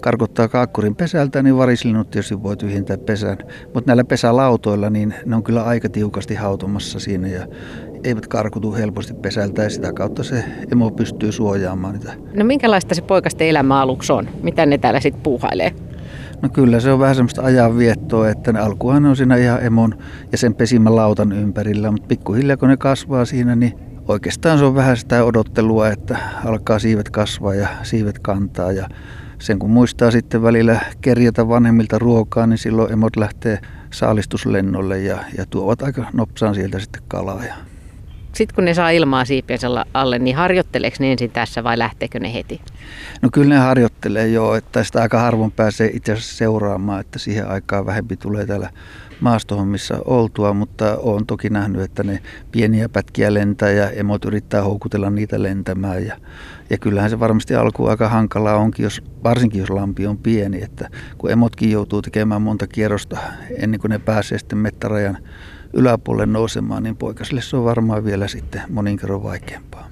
karkottaa 0.02 0.48
kaakkurin 0.48 0.96
pesältä, 0.96 1.44
niin 1.44 1.58
varislinnut 1.58 2.12
tietysti 2.12 2.44
voi 2.44 2.58
tyhjentää 2.58 2.98
pesän. 2.98 3.38
Mutta 3.74 3.90
näillä 3.90 4.04
pesälautoilla, 4.04 4.90
niin 4.90 5.14
ne 5.26 5.36
on 5.36 5.44
kyllä 5.44 5.64
aika 5.64 5.90
tiukasti 5.90 6.36
hautomassa 6.36 7.00
siinä 7.00 7.28
ja 7.28 7.48
eivät 8.04 8.28
karkutu 8.28 8.74
helposti 8.74 9.14
pesältä 9.14 9.64
ja 9.64 9.70
sitä 9.70 9.94
kautta 9.94 10.24
se 10.24 10.44
emo 10.72 10.92
pystyy 10.92 11.32
suojaamaan 11.32 11.94
niitä. 11.94 12.14
No 12.34 12.46
minkälaista 12.46 12.96
se 12.96 13.02
poikasten 13.02 13.48
elämä 13.48 13.82
aluksi 13.82 14.14
on? 14.14 14.30
Mitä 14.44 14.66
ne 14.66 14.78
täällä 14.78 15.00
sitten 15.00 15.24
puuhailee? 15.24 15.72
No 16.42 16.50
kyllä 16.50 16.80
se 16.80 16.92
on 16.92 17.00
vähän 17.00 17.16
semmoista 17.16 17.42
ajanviettoa, 17.42 18.30
että 18.30 18.54
ne 18.54 18.60
alkuhan 18.60 19.06
on 19.06 19.16
siinä 19.16 19.36
ihan 19.36 19.66
emon 19.66 19.96
ja 20.32 20.38
sen 20.38 20.56
pesimän 20.56 20.96
lautan 20.96 21.32
ympärillä, 21.32 21.92
mutta 21.92 22.08
pikkuhiljaa 22.08 22.58
kun 22.58 22.70
ne 22.70 22.78
kasvaa 22.78 23.26
siinä, 23.26 23.56
niin 23.56 23.87
oikeastaan 24.08 24.60
se 24.60 24.66
on 24.66 24.76
vähän 24.76 24.98
sitä 24.98 25.24
odottelua, 25.24 25.88
että 25.90 26.18
alkaa 26.46 26.80
siivet 26.80 27.10
kasvaa 27.10 27.56
ja 27.56 27.68
siivet 27.84 28.20
kantaa 28.20 28.72
ja 28.72 28.90
sen 29.40 29.60
kun 29.60 29.70
muistaa 29.70 30.12
sitten 30.12 30.44
välillä 30.44 30.80
kerjätä 31.02 31.48
vanhemmilta 31.48 32.00
ruokaa, 32.00 32.48
niin 32.48 32.58
silloin 32.58 32.94
emot 32.94 33.16
lähtee 33.16 33.60
saalistuslennolle 33.92 35.00
ja, 35.00 35.18
ja 35.38 35.46
tuovat 35.50 35.82
aika 35.82 36.06
nopsaan 36.14 36.56
sieltä 36.56 36.80
sitten 36.80 37.02
kalaa. 37.08 37.44
Ja 37.44 37.54
sitten 38.34 38.56
kun 38.56 38.66
ne 38.66 38.74
saa 38.74 38.90
ilmaa 38.90 39.26
siipiensä 39.26 39.68
alle, 39.94 40.20
niin 40.20 40.36
harjoitteleeko 40.36 40.98
ne 41.00 41.12
ensin 41.12 41.32
tässä 41.32 41.64
vai 41.64 41.78
lähteekö 41.78 42.20
ne 42.20 42.34
heti? 42.34 42.62
No 43.22 43.30
kyllä 43.34 43.56
ne 43.56 43.62
harjoittelee 43.62 44.28
jo, 44.28 44.56
että 44.56 44.84
sitä 44.84 45.02
aika 45.02 45.20
harvoin 45.20 45.52
pääsee 45.52 45.90
itse 45.94 46.12
asiassa 46.12 46.38
seuraamaan, 46.38 47.02
että 47.02 47.20
siihen 47.20 47.48
aikaan 47.48 47.86
vähempi 47.86 48.18
tulee 48.18 48.46
täällä 48.46 48.70
maastohommissa 49.22 49.98
oltua, 50.06 50.54
mutta 50.54 50.98
olen 50.98 51.26
toki 51.26 51.50
nähnyt, 51.50 51.82
että 51.82 52.04
ne 52.04 52.20
pieniä 52.52 52.90
pätkiä 52.90 53.34
lentää 53.34 53.72
ja 53.72 53.90
emot 53.90 54.26
yrittää 54.26 54.64
houkutella 54.64 55.10
niitä 55.10 55.44
lentämään. 55.44 56.06
Ja, 56.06 56.18
ja 56.70 56.78
kyllähän 56.78 57.10
se 57.10 57.20
varmasti 57.20 57.56
alkuun 57.56 57.90
aika 57.90 58.10
hankalaa 58.10 58.56
onkin, 58.56 58.84
jos, 58.84 59.02
varsinkin 59.24 59.60
jos 59.60 59.70
lampi 59.70 60.08
on 60.08 60.18
pieni, 60.18 60.64
että 60.64 60.90
kun 61.18 61.32
emotkin 61.32 61.72
joutuu 61.72 62.02
tekemään 62.02 62.42
monta 62.42 62.68
kierrosta 62.68 63.18
ennen 63.58 63.80
kuin 63.80 63.90
ne 63.90 64.00
pääsee 64.00 64.38
sitten 64.38 64.58
mettärajan 64.58 65.18
yläpuolelle 65.74 66.26
nousemaan, 66.34 66.84
niin 66.84 66.98
poikasille 66.98 67.42
se 67.42 67.58
on 67.58 67.66
varmaan 67.66 68.06
vielä 68.06 68.28
sitten 68.28 68.62
monin 68.70 68.98
kerran 68.98 69.24
vaikeampaa. 69.24 69.88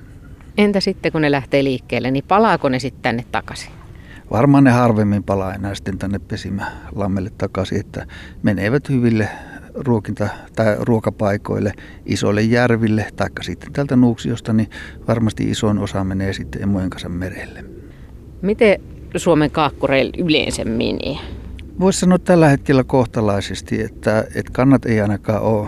Entä 0.57 0.79
sitten 0.79 1.11
kun 1.11 1.21
ne 1.21 1.31
lähtee 1.31 1.63
liikkeelle, 1.63 2.11
niin 2.11 2.23
palaako 2.27 2.69
ne 2.69 2.79
sitten 2.79 3.01
tänne 3.01 3.23
takaisin? 3.31 3.71
Varmaan 4.31 4.63
ne 4.63 4.71
harvemmin 4.71 5.23
palaa 5.23 5.53
enää 5.53 5.75
sitten 5.75 5.97
tänne 5.97 6.19
pesimälammelle 6.19 7.31
takaisin, 7.37 7.79
että 7.79 8.07
menevät 8.43 8.89
hyville 8.89 9.29
ruokinta- 9.75 10.29
tai 10.55 10.75
ruokapaikoille, 10.79 11.73
isoille 12.05 12.41
järville 12.41 13.07
tai 13.15 13.29
sitten 13.41 13.73
tältä 13.73 13.95
Nuuksiosta, 13.95 14.53
niin 14.53 14.69
varmasti 15.07 15.51
isoin 15.51 15.77
osa 15.77 16.03
menee 16.03 16.33
sitten 16.33 16.61
emojen 16.63 16.89
kanssa 16.89 17.09
merelle. 17.09 17.65
Miten 18.41 18.81
Suomen 19.15 19.51
kaakkureilla 19.51 20.11
yleensä 20.17 20.65
menee? 20.65 21.17
Voisi 21.79 21.99
sanoa 21.99 22.19
tällä 22.19 22.49
hetkellä 22.49 22.83
kohtalaisesti, 22.83 23.81
että, 23.81 24.19
että 24.35 24.51
kannat 24.51 24.85
ei 24.85 25.01
ainakaan 25.01 25.41
ole 25.41 25.67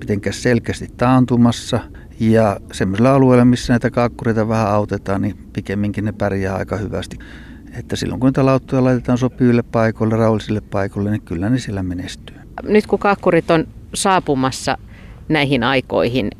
mitenkään 0.00 0.34
selkeästi 0.34 0.88
taantumassa. 0.96 1.80
Ja 2.20 2.60
semmoisilla 2.72 3.14
alueilla, 3.14 3.44
missä 3.44 3.72
näitä 3.72 3.90
kaakkureita 3.90 4.48
vähän 4.48 4.68
autetaan, 4.68 5.22
niin 5.22 5.36
pikemminkin 5.52 6.04
ne 6.04 6.12
pärjää 6.12 6.56
aika 6.56 6.76
hyvästi. 6.76 7.18
Että 7.78 7.96
silloin 7.96 8.20
kun 8.20 8.28
niitä 8.28 8.46
lauttoja 8.46 8.84
laitetaan 8.84 9.18
sopiville 9.18 9.62
paikoille, 9.62 10.16
rauhallisille 10.16 10.60
paikoille, 10.60 11.10
niin 11.10 11.22
kyllä 11.22 11.50
ne 11.50 11.58
siellä 11.58 11.82
menestyy. 11.82 12.36
Nyt 12.62 12.86
kun 12.86 12.98
kaakkurit 12.98 13.50
on 13.50 13.66
saapumassa 13.94 14.78
näihin 15.28 15.64
aikoihin, 15.64 16.30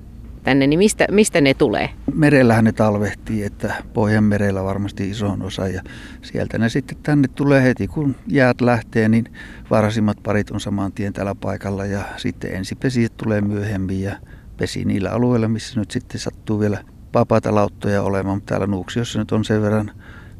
tänne, 0.44 0.66
niin 0.66 0.78
mistä, 0.78 1.06
mistä 1.10 1.40
ne 1.40 1.54
tulee? 1.54 1.90
Merellähän 2.14 2.64
ne 2.64 2.72
talvehtii, 2.72 3.44
että 3.44 3.74
Pohjanmerellä 3.92 4.64
varmasti 4.64 5.10
isoon 5.10 5.42
osa 5.42 5.68
ja 5.68 5.82
sieltä 6.22 6.58
ne 6.58 6.68
sitten 6.68 6.98
tänne 7.02 7.28
tulee 7.28 7.62
heti 7.62 7.88
kun 7.88 8.16
jäät 8.26 8.60
lähtee, 8.60 9.08
niin 9.08 9.24
varhaisimmat 9.70 10.16
parit 10.22 10.50
on 10.50 10.60
saman 10.60 10.92
tien 10.92 11.12
täällä 11.12 11.34
paikalla 11.34 11.84
ja 11.84 12.04
sitten 12.16 12.54
ensipesijät 12.54 13.16
tulee 13.16 13.40
myöhemmin 13.40 14.02
ja 14.02 14.16
pesi 14.56 14.84
niillä 14.84 15.10
alueilla, 15.10 15.48
missä 15.48 15.80
nyt 15.80 15.90
sitten 15.90 16.20
sattuu 16.20 16.60
vielä 16.60 16.78
vapaata 17.14 17.54
lauttoja 17.54 18.02
olemaan, 18.02 18.36
mutta 18.36 18.48
täällä 18.48 18.66
Nuuksiossa 18.66 19.18
nyt 19.18 19.32
on 19.32 19.44
sen 19.44 19.62
verran 19.62 19.90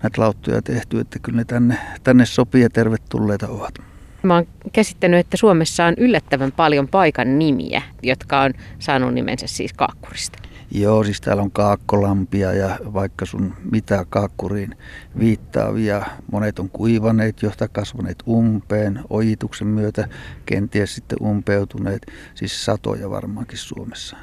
näitä 0.03 0.21
lauttoja 0.21 0.63
tehty, 0.63 1.01
että 1.01 1.19
kyllä 1.19 1.37
ne 1.37 1.45
tänne, 1.45 1.79
tänne 2.05 2.27
sopii 2.27 2.63
ja 2.63 2.71
tervetulleita 2.71 3.49
ovat. 3.49 3.75
Mä 4.23 4.35
oon 4.35 4.47
käsittänyt, 4.73 5.21
että 5.21 5.37
Suomessa 5.37 5.85
on 5.85 5.95
yllättävän 5.97 6.53
paljon 6.53 6.89
paikan 6.89 7.39
nimiä, 7.39 7.83
jotka 8.03 8.41
on 8.41 8.53
saanut 8.79 9.15
nimensä 9.15 9.47
siis 9.47 9.73
kaakkurista. 9.73 10.39
Joo, 10.71 11.05
siis 11.05 11.21
täällä 11.21 11.43
on 11.43 11.51
kaakkolampia 11.51 12.53
ja 12.53 12.79
vaikka 12.93 13.27
sun 13.27 13.55
mitä 13.71 14.07
kaakkuriin 14.11 14.77
viittaavia. 15.19 16.03
Monet 16.33 16.59
on 16.59 16.71
kuivaneet, 16.71 17.43
johta 17.43 17.69
kasvaneet 17.69 18.23
umpeen, 18.29 19.01
ojituksen 19.11 19.67
myötä 19.67 20.09
kenties 20.47 20.95
sitten 20.95 21.19
umpeutuneet. 21.23 22.07
Siis 22.35 22.65
satoja 22.65 23.11
varmaankin 23.11 23.59
Suomessa. 23.59 24.17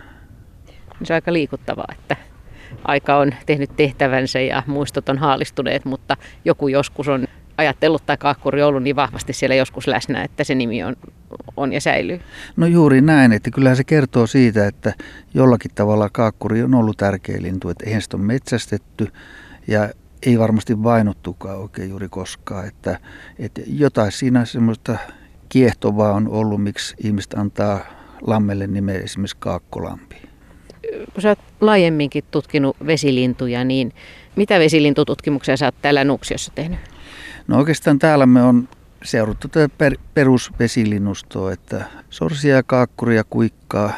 Se 1.04 1.14
on 1.14 1.16
aika 1.16 1.34
liikuttavaa, 1.34 1.88
että 1.92 2.16
aika 2.84 3.18
on 3.18 3.34
tehnyt 3.46 3.70
tehtävänsä 3.76 4.40
ja 4.40 4.64
muistot 4.68 5.10
on 5.10 5.18
haalistuneet, 5.18 5.86
mutta 5.86 6.18
joku 6.46 6.68
joskus 6.68 7.08
on 7.08 7.28
ajatellut 7.58 8.06
tai 8.06 8.18
kaakkuri 8.18 8.64
ollut 8.64 8.84
niin 8.84 8.96
vahvasti 8.96 9.34
siellä 9.34 9.56
joskus 9.56 9.88
läsnä, 9.88 10.24
että 10.24 10.44
se 10.44 10.56
nimi 10.56 10.84
on, 10.84 10.96
on 11.58 11.74
ja 11.74 11.82
säilyy? 11.82 12.22
No 12.56 12.66
juuri 12.66 13.02
näin, 13.02 13.34
että 13.34 13.52
kyllähän 13.52 13.78
se 13.78 13.84
kertoo 13.84 14.28
siitä, 14.28 14.68
että 14.68 14.94
jollakin 15.34 15.72
tavalla 15.76 16.10
kaakkuri 16.10 16.64
on 16.64 16.76
ollut 16.76 16.98
tärkeä 16.98 17.42
lintu, 17.42 17.70
että 17.70 17.86
eihän 17.86 18.02
sitä 18.02 18.18
ole 18.18 18.26
metsästetty 18.26 19.08
ja 19.68 19.90
ei 20.26 20.40
varmasti 20.40 20.84
vainottukaan 20.84 21.58
oikein 21.58 21.90
juuri 21.90 22.10
koskaan, 22.10 22.68
että, 22.68 23.00
että 23.40 23.62
jotain 23.68 24.12
siinä 24.12 24.46
semmoista 24.46 24.98
kiehtovaa 25.50 26.14
on 26.14 26.28
ollut, 26.28 26.64
miksi 26.64 26.96
ihmiset 27.04 27.34
antaa 27.34 27.80
lammelle 28.22 28.68
nimen 28.68 29.04
esimerkiksi 29.04 29.38
kaakkolampi. 29.40 30.27
Kun 31.14 31.22
sä 31.22 31.30
oot 31.30 31.40
laajemminkin 31.62 32.24
tutkinut 32.32 32.78
vesilintuja, 32.86 33.64
niin 33.64 33.94
mitä 34.36 34.60
vesilintututkimuksia 34.60 35.58
sä 35.58 35.66
oot 35.66 35.76
täällä 35.82 36.04
Nuuksiossa 36.04 36.52
tehnyt? 36.56 36.80
No 37.48 37.58
oikeastaan 37.58 38.00
täällä 38.00 38.26
me 38.26 38.44
on 38.44 38.70
seurattu 39.04 39.48
tätä 39.48 39.70
per, 39.78 39.98
perusvesilinnustoa, 40.14 41.52
että 41.52 41.86
sorsia, 42.10 42.64
kaakkuria, 42.64 43.24
kuikkaa, 43.30 43.94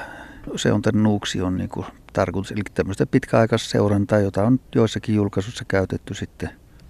se 0.55 0.72
on 0.72 0.81
tämän 0.81 1.03
nuuksion 1.03 1.58
niin 1.58 1.69
kuin 1.69 1.86
tarkoitus. 2.13 2.51
Eli 2.51 2.62
tämmöistä 2.74 3.05
pitkäaikaista 3.05 3.69
seurantaa, 3.69 4.19
jota 4.19 4.43
on 4.43 4.60
joissakin 4.75 5.15
julkaisuissa 5.15 5.65
käytetty 5.67 6.13
sitten. 6.13 6.50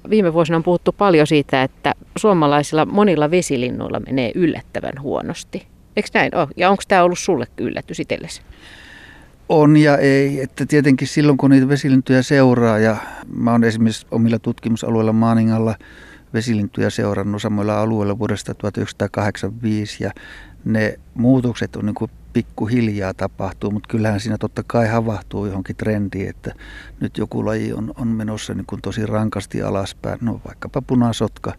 Viime 0.10 0.34
vuosina 0.34 0.56
on 0.56 0.64
puhuttu 0.64 0.92
paljon 0.92 1.28
siitä, 1.28 1.64
että 1.64 1.94
suomalaisilla 2.18 2.86
monilla 2.86 3.32
vesilinnuilla 3.32 4.00
menee 4.00 4.32
yllättävän 4.36 5.02
huonosti. 5.02 5.68
Eikö 5.96 6.10
näin 6.14 6.36
ole? 6.36 6.48
Ja 6.58 6.70
onko 6.70 6.84
tämä 6.88 7.04
ollut 7.04 7.20
sulle 7.20 7.48
yllätys 7.58 8.00
itsellesi? 8.00 8.42
On 9.50 9.78
ja 9.78 9.98
ei. 9.98 10.42
Että 10.42 10.66
tietenkin 10.66 11.08
silloin 11.08 11.38
kun 11.38 11.50
niitä 11.50 11.68
vesilintuja 11.68 12.24
seuraa 12.24 12.80
ja 12.80 12.98
mä 13.36 13.52
oon 13.52 13.64
esimerkiksi 13.64 14.08
omilla 14.12 14.40
tutkimusalueilla 14.40 15.14
Maaningalla 15.14 15.76
vesilintuja 16.34 16.90
seurannut 16.90 17.42
samoilla 17.42 17.82
alueilla 17.82 18.20
vuodesta 18.20 18.54
1985 18.54 20.04
ja 20.04 20.12
ne 20.66 21.00
muutokset 21.14 21.76
on 21.76 21.86
niin 21.86 21.96
kuin 21.96 22.12
pikkuhiljaa 22.34 23.14
tapahtuu, 23.14 23.72
mutta 23.72 23.88
kyllähän 23.88 24.20
siinä 24.20 24.38
totta 24.38 24.64
kai 24.68 24.88
havahtuu 24.88 25.46
johonkin 25.46 25.76
trendiin, 25.76 26.30
että 26.30 26.54
nyt 27.00 27.18
joku 27.18 27.46
laji 27.46 27.74
on, 27.74 27.94
on 27.98 28.08
menossa 28.08 28.54
niin 28.54 28.66
kuin 28.66 28.82
tosi 28.82 29.06
rankasti 29.06 29.62
alaspäin. 29.62 30.20
No 30.22 30.42
vaikkapa 30.46 30.82
punasotka, 30.82 31.54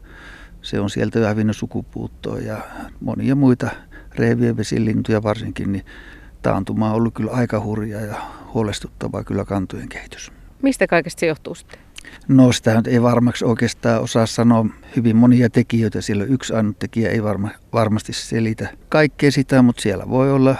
se 0.63 0.81
on 0.81 0.91
sieltä 0.91 1.19
jo 1.19 1.27
hävinnyt 1.27 1.57
sukupuuttoon 1.57 2.45
ja 2.45 2.59
monia 3.01 3.35
muita 3.35 3.71
reevien 4.15 4.57
vesilintuja 4.57 5.23
varsinkin, 5.23 5.73
niin 5.73 5.85
taantuma 6.43 6.91
on 6.91 6.95
ollut 6.97 7.15
kyllä 7.15 7.31
aika 7.31 7.61
hurja 7.61 8.01
ja 8.01 8.15
huolestuttavaa 8.55 9.25
kyllä 9.25 9.45
kantojen 9.45 9.89
kehitys. 9.89 10.33
Mistä 10.63 10.87
kaikesta 10.87 11.21
se 11.21 11.27
johtuu 11.27 11.55
sitten? 11.55 11.79
No 12.29 12.53
sitä 12.53 12.75
nyt 12.75 12.87
ei 12.87 13.03
varmaksi 13.03 13.45
oikeastaan 13.45 14.03
osaa 14.03 14.27
sanoa 14.27 14.67
hyvin 14.97 15.17
monia 15.17 15.51
tekijöitä, 15.51 16.01
sillä 16.01 16.25
yksi 16.25 16.55
ainut 16.55 16.79
tekijä 16.79 17.11
ei 17.11 17.23
varma, 17.23 17.51
varmasti 17.73 18.13
selitä 18.13 18.69
kaikkea 18.89 19.31
sitä, 19.31 19.63
mutta 19.63 19.83
siellä 19.83 20.09
voi 20.09 20.33
olla 20.33 20.57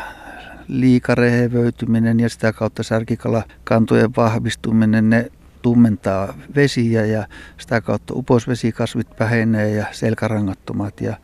liikarehevöityminen 0.69 2.21
ja 2.21 2.29
sitä 2.29 2.53
kautta 2.53 2.83
särkikalakantojen 2.83 4.11
vahvistuminen, 4.17 5.11
ne 5.11 5.31
tummentaa 5.63 6.35
vesiä 6.55 7.07
ja 7.07 7.27
sitä 7.59 7.81
kautta 7.81 8.15
uposvesikasvit 8.15 9.09
vähenee 9.21 9.71
ja 9.71 9.87
selkärangattomat 9.93 11.01
ja 11.01 11.17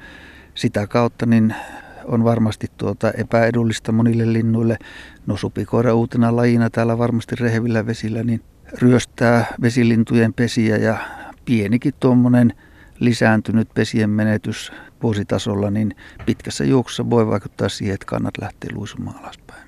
sitä 0.55 0.87
kautta 0.87 1.27
niin 1.27 1.55
on 2.09 2.25
varmasti 2.25 2.67
tuota 2.77 3.11
epäedullista 3.11 3.93
monille 3.93 4.33
linnuille. 4.33 4.79
No 5.27 5.37
supikoira 5.37 5.95
uutena 5.95 6.37
lajina 6.37 6.71
täällä 6.71 6.99
varmasti 6.99 7.37
rehevillä 7.41 7.87
vesillä 7.87 8.23
niin 8.23 8.41
ryöstää 8.79 9.55
vesilintujen 9.63 10.35
pesiä 10.35 10.77
ja 10.77 10.99
pienikin 11.45 11.95
tuommoinen 12.01 12.53
lisääntynyt 13.01 13.69
pesien 13.75 14.11
menetys 14.11 14.73
vuositasolla, 15.03 15.71
niin 15.71 15.95
pitkässä 16.27 16.65
juoksussa 16.65 17.11
voi 17.11 17.27
vaikuttaa 17.27 17.69
siihen, 17.69 17.95
että 17.95 18.07
kannat 18.07 18.35
lähtee 18.41 18.71
luisumaan 18.75 19.19
alaspäin. 19.25 19.67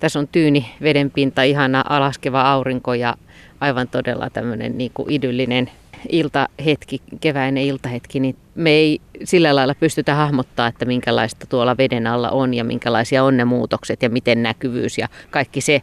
Tässä 0.00 0.18
on 0.18 0.28
tyyni 0.28 0.74
vedenpinta, 0.82 1.42
ihana 1.42 1.84
alaskeva 1.88 2.42
aurinko 2.42 2.94
ja 2.94 3.16
aivan 3.60 3.88
todella 3.88 4.30
tämmöinen 4.30 4.78
niin 4.78 4.90
kuin 4.94 5.10
idyllinen 5.10 5.70
iltahetki, 6.08 7.02
keväinen 7.20 7.62
iltahetki, 7.62 8.20
niin 8.20 8.36
me 8.54 8.70
ei 8.70 9.00
sillä 9.24 9.56
lailla 9.56 9.74
pystytä 9.74 10.14
hahmottaa, 10.14 10.66
että 10.66 10.84
minkälaista 10.84 11.46
tuolla 11.46 11.76
veden 11.76 12.06
alla 12.06 12.30
on 12.30 12.54
ja 12.54 12.64
minkälaisia 12.64 13.24
on 13.24 13.36
ne 13.36 13.44
muutokset 13.44 14.02
ja 14.02 14.10
miten 14.10 14.42
näkyvyys 14.42 14.98
ja 14.98 15.08
kaikki 15.30 15.60
se 15.60 15.82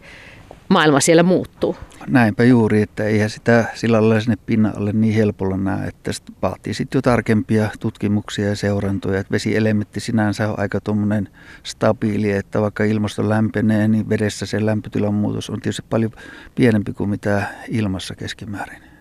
maailma 0.69 0.99
siellä 0.99 1.23
muuttuu. 1.23 1.75
Näinpä 2.07 2.43
juuri, 2.43 2.81
että 2.81 3.03
eihän 3.03 3.29
sitä 3.29 3.65
sillä 3.73 4.01
lailla 4.01 4.19
sinne 4.19 4.37
pinnalle 4.45 4.91
niin 4.93 5.13
helpolla 5.13 5.57
näe, 5.57 5.87
että 5.87 6.11
vaatii 6.41 6.73
sitten 6.73 6.97
jo 6.97 7.01
tarkempia 7.01 7.69
tutkimuksia 7.79 8.49
ja 8.49 8.55
seurantoja. 8.55 9.19
Että 9.19 9.31
vesielementti 9.31 9.99
sinänsä 9.99 10.49
on 10.49 10.59
aika 10.59 10.81
tuommoinen 10.81 11.29
stabiili, 11.63 12.31
että 12.31 12.61
vaikka 12.61 12.83
ilmasto 12.83 13.29
lämpenee, 13.29 13.87
niin 13.87 14.09
vedessä 14.09 14.45
se 14.45 14.65
lämpötilan 14.65 15.13
muutos 15.13 15.49
on 15.49 15.61
tietysti 15.61 15.83
paljon 15.89 16.11
pienempi 16.55 16.93
kuin 16.93 17.09
mitä 17.09 17.43
ilmassa 17.69 18.15
keskimäärin. 18.15 18.94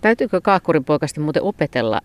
Täytyykö 0.00 0.40
kaakkurin 0.40 0.84
poikasti 0.84 1.20
muuten 1.20 1.42
opetella 1.42 2.00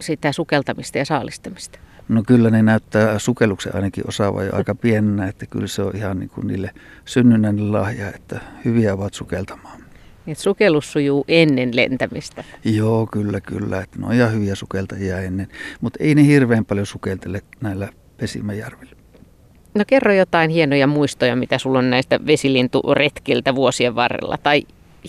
sitä 0.00 0.32
sukeltamista 0.32 0.98
ja 0.98 1.04
saalistamista? 1.04 1.78
No 2.08 2.22
kyllä 2.26 2.50
ne 2.50 2.62
näyttää 2.62 3.18
sukelluksen 3.18 3.74
ainakin 3.74 4.08
osaavan 4.08 4.46
jo 4.46 4.56
aika 4.56 4.74
pienenä, 4.74 5.28
että 5.28 5.46
kyllä 5.46 5.66
se 5.66 5.82
on 5.82 5.96
ihan 5.96 6.18
niin 6.18 6.28
kuin 6.28 6.46
niille 6.46 6.70
synnynnän 7.04 7.72
lahja, 7.72 8.08
että 8.08 8.40
hyviä 8.64 8.94
ovat 8.94 9.14
sukeltamaan. 9.14 9.80
Et 10.26 10.38
sukellus 10.38 10.92
sujuu 10.92 11.24
ennen 11.28 11.76
lentämistä. 11.76 12.44
Joo, 12.64 13.06
kyllä, 13.06 13.40
kyllä. 13.40 13.80
Että 13.80 13.98
ne 13.98 14.06
on 14.06 14.12
ihan 14.12 14.32
hyviä 14.32 14.54
sukeltajia 14.54 15.20
ennen. 15.20 15.48
Mutta 15.80 15.98
ei 16.02 16.14
ne 16.14 16.26
hirveän 16.26 16.64
paljon 16.64 16.86
sukeltele 16.86 17.42
näillä 17.60 17.88
Pesimäjärvillä. 18.16 18.96
No 19.74 19.84
kerro 19.86 20.12
jotain 20.12 20.50
hienoja 20.50 20.86
muistoja, 20.86 21.36
mitä 21.36 21.58
sulla 21.58 21.78
on 21.78 21.90
näistä 21.90 22.26
vesilinturetkiltä 22.26 23.54
vuosien 23.54 23.94
varrella, 23.94 24.38
tai 24.42 24.62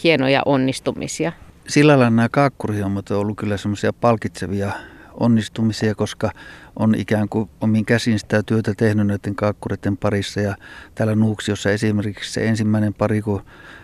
hienoja 0.04 0.42
onnistumisia. 0.46 1.32
Sillä 1.68 1.92
lailla 1.92 2.10
nämä 2.10 2.30
kaakkurihommat 2.30 3.12
on 3.12 3.18
ollut 3.18 3.38
kyllä 3.38 3.58
semmoisia 3.58 3.94
palkitsevia 3.94 4.72
onnistumisia, 5.14 5.96
koska 5.96 6.32
on 6.76 6.96
ikään 6.96 7.30
kuin 7.30 7.50
omin 7.62 7.86
käsin 7.86 8.20
sitä 8.20 8.44
työtä 8.44 8.74
tehnyt 8.78 9.08
näiden 9.08 9.36
kaakkureiden 9.36 9.98
parissa. 9.98 10.42
Ja 10.42 10.56
täällä 10.96 11.16
Nuuksiossa 11.16 11.72
esimerkiksi 11.72 12.34
se 12.34 12.48
ensimmäinen 12.48 12.94
pari, 12.94 13.22
kun 13.22 13.42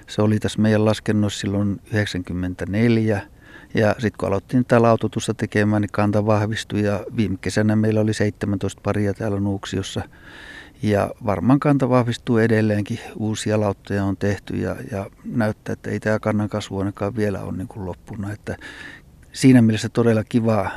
se 0.08 0.22
oli 0.22 0.40
tässä 0.40 0.62
meidän 0.62 0.86
laskennossa 0.86 1.40
silloin 1.40 1.82
94. 1.94 3.22
Ja 3.74 3.92
sitten 3.92 4.18
kun 4.18 4.28
aloittiin 4.28 4.66
tätä 4.66 4.82
laututusta 4.82 5.34
tekemään, 5.34 5.82
niin 5.82 5.92
kanta 5.92 6.26
vahvistui 6.26 6.84
ja 6.84 7.06
viime 7.18 7.38
kesänä 7.42 7.76
meillä 7.76 8.02
oli 8.02 8.14
17 8.14 8.82
paria 8.84 9.14
täällä 9.14 9.40
Nuuksiossa. 9.40 10.02
Ja 10.84 11.10
varmaan 11.26 11.60
kanta 11.60 11.90
vahvistuu 11.90 12.38
edelleenkin, 12.38 13.00
uusia 13.16 13.60
lauttoja 13.60 14.04
on 14.04 14.18
tehty 14.18 14.58
ja, 14.58 14.76
ja 14.92 15.10
näyttää, 15.26 15.74
että 15.74 15.90
ei 15.90 16.00
tämä 16.00 16.20
kannan 16.20 16.50
kasvu 16.50 16.80
ainakaan 16.80 17.16
vielä 17.16 17.42
ole 17.42 17.58
niin 17.58 17.68
kuin 17.68 17.86
loppuna. 17.86 18.32
Että 18.32 18.58
siinä 19.34 19.62
mielessä 19.62 19.90
todella 19.90 20.24
kiva 20.24 20.72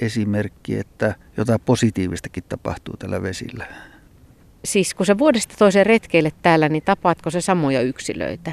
esimerkki, 0.00 0.78
että 0.78 1.14
jotain 1.36 1.60
positiivistakin 1.60 2.44
tapahtuu 2.48 2.96
tällä 2.96 3.22
vesillä. 3.22 3.66
Siis 4.64 4.94
kun 4.94 5.06
sä 5.06 5.18
vuodesta 5.18 5.54
toiseen 5.58 5.86
retkeille 5.86 6.32
täällä, 6.42 6.68
niin 6.68 6.82
tapaatko 6.82 7.30
se 7.30 7.40
samoja 7.40 7.80
yksilöitä? 7.80 8.52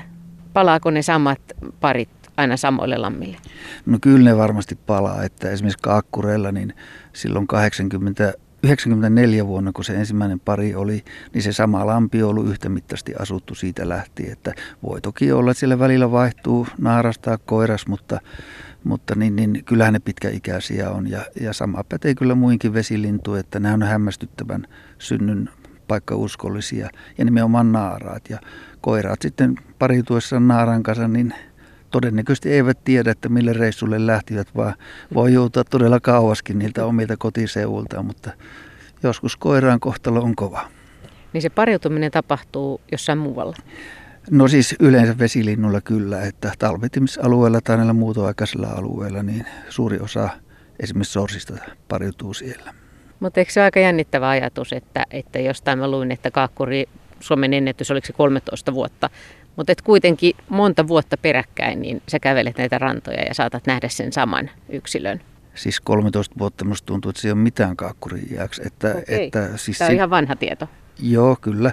Palaako 0.54 0.92
ne 0.92 1.02
samat 1.02 1.42
parit 1.80 2.10
aina 2.38 2.58
samoille 2.58 2.98
lammille? 2.98 3.38
No 3.86 3.98
kyllä 4.02 4.30
ne 4.30 4.38
varmasti 4.38 4.76
palaa, 4.76 5.24
että 5.24 5.50
esimerkiksi 5.50 5.82
Kaakkureella 5.82 6.52
niin 6.52 6.74
silloin 7.14 7.48
80 7.48 8.34
94 8.64 9.48
vuonna, 9.48 9.72
kun 9.72 9.84
se 9.84 9.96
ensimmäinen 9.96 10.40
pari 10.40 10.76
oli, 10.76 11.04
niin 11.34 11.44
se 11.44 11.54
sama 11.54 11.86
lampi 11.86 12.24
on 12.24 12.30
ollut 12.30 12.48
yhtä 12.48 12.70
mittaisesti 12.70 13.16
asuttu 13.16 13.56
siitä 13.56 13.90
lähtien. 13.90 14.32
Että 14.32 14.54
voi 14.84 15.02
toki 15.02 15.32
olla, 15.32 15.52
että 15.52 15.60
siellä 15.60 15.80
välillä 15.80 16.12
vaihtuu 16.12 16.68
naarastaa 16.78 17.38
koiras, 17.38 17.88
mutta 17.88 18.20
mutta 18.84 19.16
niin, 19.16 19.36
niin 19.36 19.64
kyllähän 19.66 19.94
ne 19.94 20.00
pitkäikäisiä 20.00 20.90
on 20.90 21.10
ja, 21.10 21.26
ja 21.42 21.54
sama 21.54 21.84
pätee 21.90 22.16
kyllä 22.16 22.36
muinkin 22.36 22.74
vesilintuja, 22.74 23.40
että 23.40 23.60
nämä 23.60 23.74
on 23.74 23.84
hämmästyttävän 23.84 24.68
synnyn 24.98 25.50
paikkauskollisia 25.88 26.90
ja 27.18 27.26
nimenomaan 27.26 27.72
naaraat 27.72 28.30
ja 28.30 28.40
koiraat 28.82 29.22
sitten 29.22 29.56
parituessaan 29.80 30.48
naaran 30.48 30.84
kanssa, 30.84 31.08
niin 31.08 31.34
todennäköisesti 31.94 32.52
eivät 32.52 32.84
tiedä, 32.84 33.12
että 33.12 33.30
mille 33.30 33.54
reissulle 33.54 34.08
lähtivät, 34.08 34.48
vaan 34.56 34.74
voi 35.14 35.34
joutua 35.34 35.64
todella 35.64 36.00
kauaskin 36.00 36.60
niiltä 36.60 36.86
omilta 36.86 37.18
kotiseuvultaan, 37.18 38.06
mutta 38.06 38.32
joskus 39.04 39.36
koiraan 39.36 39.80
kohtalo 39.80 40.20
on 40.20 40.36
kova. 40.36 40.70
Niin 41.34 41.42
se 41.42 41.50
pariutuminen 41.50 42.12
tapahtuu 42.12 42.82
jossain 42.92 43.18
muualla? 43.18 43.56
No 44.32 44.48
siis 44.48 44.76
yleensä 44.80 45.18
vesilinnulla 45.20 45.82
kyllä, 45.82 46.22
että 46.22 46.54
talvetimisalueella 46.60 47.62
tai 47.62 47.78
näillä 47.78 47.94
muutoaikaisilla 47.94 48.68
alueilla 48.68 49.24
niin 49.24 49.46
suuri 49.70 50.00
osa 50.00 50.30
esimerkiksi 50.80 51.14
sorsista 51.14 51.54
pariutuu 51.88 52.34
siellä. 52.34 52.74
Mutta 53.20 53.40
eikö 53.40 53.52
se 53.52 53.60
ole 53.60 53.66
aika 53.66 53.80
jännittävä 53.80 54.30
ajatus, 54.30 54.74
että, 54.74 55.06
että 55.12 55.40
jostain 55.40 55.80
mä 55.80 55.92
luin, 55.92 56.12
että 56.12 56.32
kaakkuri 56.32 56.86
Suomen 57.20 57.54
ennätys 57.54 57.92
oliko 57.92 58.08
se 58.08 58.14
13 58.14 58.74
vuotta, 58.74 59.10
mutta 59.56 59.72
et 59.72 59.82
kuitenkin 59.82 60.36
monta 60.50 60.88
vuotta 60.88 61.18
peräkkäin, 61.18 61.82
niin 61.82 62.02
sä 62.08 62.20
kävelet 62.20 62.58
näitä 62.58 62.78
rantoja 62.78 63.22
ja 63.22 63.34
saatat 63.34 63.68
nähdä 63.68 63.90
sen 63.90 64.14
saman 64.14 64.50
yksilön. 64.70 65.22
Siis 65.56 65.80
13 65.80 66.36
vuotta 66.40 66.66
musta 66.66 66.86
tuntuu, 66.86 67.10
että 67.10 67.22
se 67.22 67.28
ei 67.28 67.32
ole 67.32 67.40
mitään 67.40 67.78
kaakkurin 67.78 68.28
iäksi. 68.34 68.62
Että, 68.66 68.96
Okei. 68.98 69.26
että, 69.26 69.58
siis 69.58 69.78
Tämä 69.78 69.88
on 69.88 69.92
si- 69.92 69.96
ihan 69.96 70.10
vanha 70.10 70.36
tieto. 70.36 70.68
Joo, 71.00 71.38
kyllä. 71.42 71.72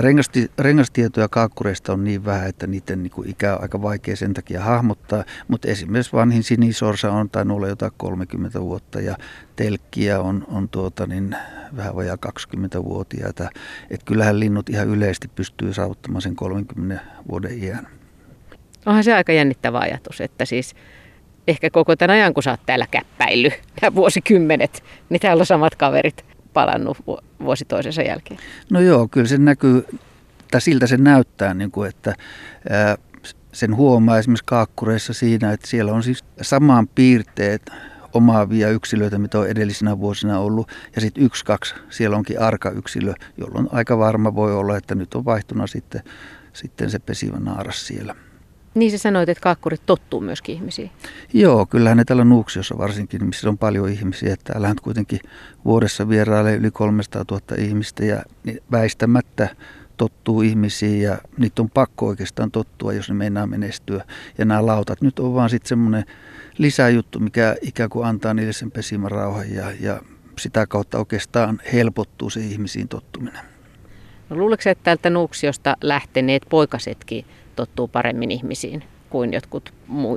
Rengasti, 0.00 0.50
rengastietoja 0.58 1.28
kaakkureista 1.28 1.92
on 1.92 2.04
niin 2.04 2.24
vähän, 2.24 2.48
että 2.48 2.66
niiden 2.66 3.02
niin 3.02 3.10
kuin 3.10 3.30
ikä 3.30 3.56
on 3.56 3.62
aika 3.62 3.82
vaikea 3.82 4.16
sen 4.16 4.34
takia 4.34 4.60
hahmottaa. 4.62 5.24
Mutta 5.48 5.68
esimerkiksi 5.68 6.12
vanhin 6.12 6.42
sinisorsa 6.42 7.12
on 7.12 7.30
tainnut 7.30 7.56
olla 7.56 7.68
jotain 7.68 7.92
30 7.96 8.60
vuotta 8.60 9.00
ja 9.00 9.16
telkkiä 9.56 10.20
on, 10.20 10.44
on 10.48 10.68
tuota 10.68 11.06
niin, 11.06 11.36
vähän 11.76 11.96
vajaa 11.96 12.16
20-vuotiaita. 12.26 13.50
Että 13.90 14.06
kyllähän 14.06 14.40
linnut 14.40 14.68
ihan 14.68 14.88
yleisesti 14.88 15.28
pystyy 15.28 15.74
saavuttamaan 15.74 16.22
sen 16.22 16.36
30 16.36 17.04
vuoden 17.30 17.62
iän. 17.62 17.86
Onhan 18.86 19.04
se 19.04 19.14
aika 19.14 19.32
jännittävä 19.32 19.78
ajatus, 19.78 20.20
että 20.20 20.44
siis 20.44 20.74
ehkä 21.48 21.70
koko 21.70 21.96
tämän 21.96 22.16
ajan, 22.16 22.34
kun 22.34 22.42
sä 22.42 22.50
oot 22.50 22.66
täällä 22.66 22.86
käppäillyt 22.90 23.52
nämä 23.82 23.94
vuosikymmenet, 23.94 24.84
niin 25.08 25.20
täällä 25.20 25.40
on 25.40 25.46
samat 25.46 25.74
kaverit 25.74 26.24
palannut 26.52 26.98
vuosi 27.40 27.64
toisensa 27.64 28.02
jälkeen? 28.02 28.40
No 28.70 28.80
joo, 28.80 29.08
kyllä 29.08 29.26
se 29.26 29.38
näkyy, 29.38 29.86
tai 30.50 30.60
siltä 30.60 30.86
se 30.86 30.96
näyttää, 30.96 31.54
niin 31.54 31.70
kuin, 31.70 31.88
että 31.88 32.14
ää, 32.70 32.96
sen 33.52 33.76
huomaa 33.76 34.18
esimerkiksi 34.18 34.44
kaakkureissa 34.44 35.12
siinä, 35.12 35.52
että 35.52 35.66
siellä 35.66 35.92
on 35.92 36.02
siis 36.02 36.24
samaan 36.42 36.88
piirteet 36.88 37.70
omaavia 38.14 38.70
yksilöitä, 38.70 39.18
mitä 39.18 39.38
on 39.38 39.48
edellisinä 39.48 39.98
vuosina 39.98 40.38
ollut. 40.38 40.68
Ja 40.94 41.00
sitten 41.00 41.24
yksi, 41.24 41.44
kaksi, 41.44 41.74
siellä 41.90 42.16
onkin 42.16 42.40
arka-yksilö, 42.40 43.14
jolloin 43.36 43.68
aika 43.72 43.98
varma 43.98 44.34
voi 44.34 44.54
olla, 44.54 44.76
että 44.76 44.94
nyt 44.94 45.14
on 45.14 45.24
vaihtuna 45.24 45.66
sitten, 45.66 46.02
sitten 46.52 46.90
se 46.90 46.98
pesivä 46.98 47.38
naaras 47.38 47.86
siellä. 47.86 48.14
Niin 48.74 48.90
sä 48.90 48.98
sanoit, 48.98 49.28
että 49.28 49.42
kaakkurit 49.42 49.86
tottuu 49.86 50.20
myöskin 50.20 50.54
ihmisiin. 50.54 50.90
Joo, 51.32 51.66
kyllähän 51.66 51.96
ne 51.96 52.04
täällä 52.04 52.24
Nuuksiossa 52.24 52.78
varsinkin, 52.78 53.26
missä 53.26 53.48
on 53.48 53.58
paljon 53.58 53.88
ihmisiä. 53.88 54.36
Täällähän 54.44 54.76
kuitenkin 54.82 55.20
vuodessa 55.64 56.08
vierailee 56.08 56.56
yli 56.56 56.70
300 56.70 57.24
000 57.30 57.42
ihmistä 57.58 58.04
ja 58.04 58.22
väistämättä 58.72 59.48
tottuu 59.96 60.42
ihmisiin 60.42 61.02
ja 61.02 61.18
niitä 61.38 61.62
on 61.62 61.70
pakko 61.70 62.06
oikeastaan 62.06 62.50
tottua, 62.50 62.92
jos 62.92 63.08
ne 63.08 63.14
meinaa 63.14 63.46
menestyä. 63.46 64.04
Ja 64.38 64.44
nämä 64.44 64.66
lautat 64.66 65.02
nyt 65.02 65.18
on 65.18 65.34
vaan 65.34 65.50
sitten 65.50 65.68
semmoinen 65.68 66.04
lisäjuttu, 66.58 67.20
mikä 67.20 67.56
ikään 67.62 67.90
kuin 67.90 68.06
antaa 68.06 68.34
niille 68.34 68.52
sen 68.52 68.70
pesimärauhan 68.70 69.50
ja, 69.50 69.72
ja 69.80 70.00
sitä 70.38 70.66
kautta 70.66 70.98
oikeastaan 70.98 71.60
helpottuu 71.72 72.30
se 72.30 72.40
ihmisiin 72.40 72.88
tottuminen. 72.88 73.44
No 74.30 74.36
luuletko 74.36 74.70
että 74.70 74.84
täältä 74.84 75.10
Nuuksiosta 75.10 75.76
lähteneet 75.80 76.42
poikasetkin 76.50 77.24
tottuu 77.56 77.88
paremmin 77.88 78.30
ihmisiin 78.30 78.84
kuin 79.10 79.32
jotkut 79.32 79.74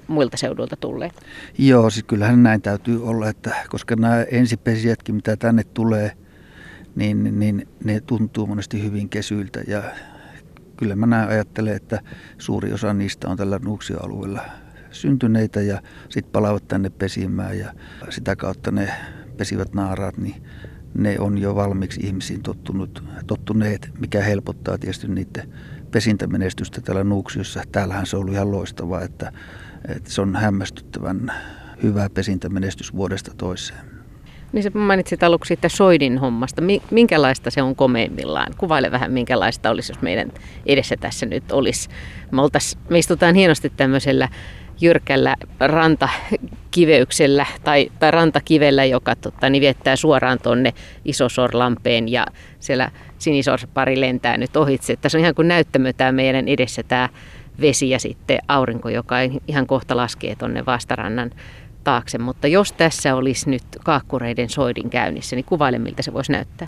muilta 0.07 0.37
seuduilta 0.37 0.75
tulleet? 0.75 1.13
Joo, 1.57 1.89
siis 1.89 2.03
kyllähän 2.03 2.43
näin 2.43 2.61
täytyy 2.61 3.07
olla, 3.07 3.29
että 3.29 3.55
koska 3.69 3.95
nämä 3.95 4.23
ensipesijätkin, 4.31 5.15
mitä 5.15 5.37
tänne 5.37 5.63
tulee, 5.63 6.11
niin, 6.95 7.39
niin 7.39 7.67
ne 7.83 7.99
tuntuu 7.99 8.47
monesti 8.47 8.83
hyvin 8.83 9.09
kesyiltä 9.09 9.61
ja 9.67 9.83
kyllä 10.77 10.95
mä 10.95 11.05
näin 11.05 11.29
ajattelen, 11.29 11.75
että 11.75 11.99
suuri 12.37 12.73
osa 12.73 12.93
niistä 12.93 13.29
on 13.29 13.37
tällä 13.37 13.59
Nuuksio-alueella 13.63 14.41
syntyneitä 15.01 15.61
ja 15.61 15.81
sitten 16.09 16.31
palaavat 16.31 16.67
tänne 16.67 16.89
pesimään 16.89 17.59
ja 17.59 17.73
sitä 18.09 18.35
kautta 18.35 18.71
ne 18.71 18.91
pesivät 19.37 19.73
naaraat, 19.73 20.17
niin 20.17 20.43
ne 20.93 21.19
on 21.19 21.37
jo 21.37 21.55
valmiiksi 21.55 22.01
ihmisiin 22.03 22.43
tottunut, 22.43 23.03
tottuneet, 23.27 23.89
mikä 23.99 24.21
helpottaa 24.21 24.77
tietysti 24.77 25.07
niiden 25.07 25.49
pesintämenestystä 25.91 26.81
täällä 26.81 27.03
Nuuksiossa. 27.03 27.63
Täällähän 27.71 28.05
se 28.05 28.15
on 28.17 28.21
ollut 28.21 28.33
ihan 28.33 28.51
loistavaa, 28.51 29.01
että, 29.01 29.31
että 29.87 30.11
se 30.11 30.21
on 30.21 30.35
hämmästyttävän 30.35 31.31
hyvä 31.83 32.09
pesintämenestys 32.09 32.95
vuodesta 32.95 33.31
toiseen. 33.37 33.79
Niin 34.51 34.63
sä 34.63 34.69
mainitsit 34.73 35.23
aluksi 35.23 35.53
että 35.53 35.69
soidin 35.69 36.17
hommasta. 36.17 36.61
Minkälaista 36.91 37.51
se 37.51 37.61
on 37.61 37.75
komeimmillaan? 37.75 38.53
Kuvaile 38.57 38.91
vähän, 38.91 39.11
minkälaista 39.11 39.69
olisi, 39.69 39.91
jos 39.91 40.01
meidän 40.01 40.31
edessä 40.65 40.95
tässä 40.99 41.25
nyt 41.25 41.51
olisi. 41.51 41.89
Me, 42.31 42.41
oltais, 42.41 42.77
me 42.89 42.99
istutaan 42.99 43.35
hienosti 43.35 43.69
tämmöisellä 43.69 44.29
jyrkällä 44.81 45.35
rantakiveyksellä 45.59 47.45
tai, 47.63 47.91
tai 47.99 48.11
rantakivellä, 48.11 48.85
joka 48.85 49.15
tota, 49.15 49.49
niin 49.49 49.61
viettää 49.61 49.95
suoraan 49.95 50.39
tuonne 50.43 50.73
Isosorlampeen 51.05 52.09
ja 52.09 52.25
siellä 52.59 52.91
sinisorsapari 53.17 54.01
lentää 54.01 54.37
nyt 54.37 54.55
ohitse. 54.57 54.95
Tässä 54.95 55.17
on 55.17 55.21
ihan 55.21 55.35
kuin 55.35 55.47
näyttämö 55.47 55.93
tämä 55.93 56.11
meidän 56.11 56.47
edessä 56.47 56.83
tämä 56.83 57.09
vesi 57.61 57.89
ja 57.89 57.99
sitten 57.99 58.39
aurinko, 58.47 58.89
joka 58.89 59.15
ihan 59.47 59.67
kohta 59.67 59.97
laskee 59.97 60.35
tuonne 60.35 60.65
vastarannan 60.65 61.31
taakse. 61.83 62.17
Mutta 62.17 62.47
jos 62.47 62.73
tässä 62.73 63.15
olisi 63.15 63.49
nyt 63.49 63.63
kaakkureiden 63.83 64.49
soidin 64.49 64.89
käynnissä, 64.89 65.35
niin 65.35 65.45
kuvaile 65.45 65.79
miltä 65.79 66.01
se 66.01 66.13
voisi 66.13 66.31
näyttää. 66.31 66.67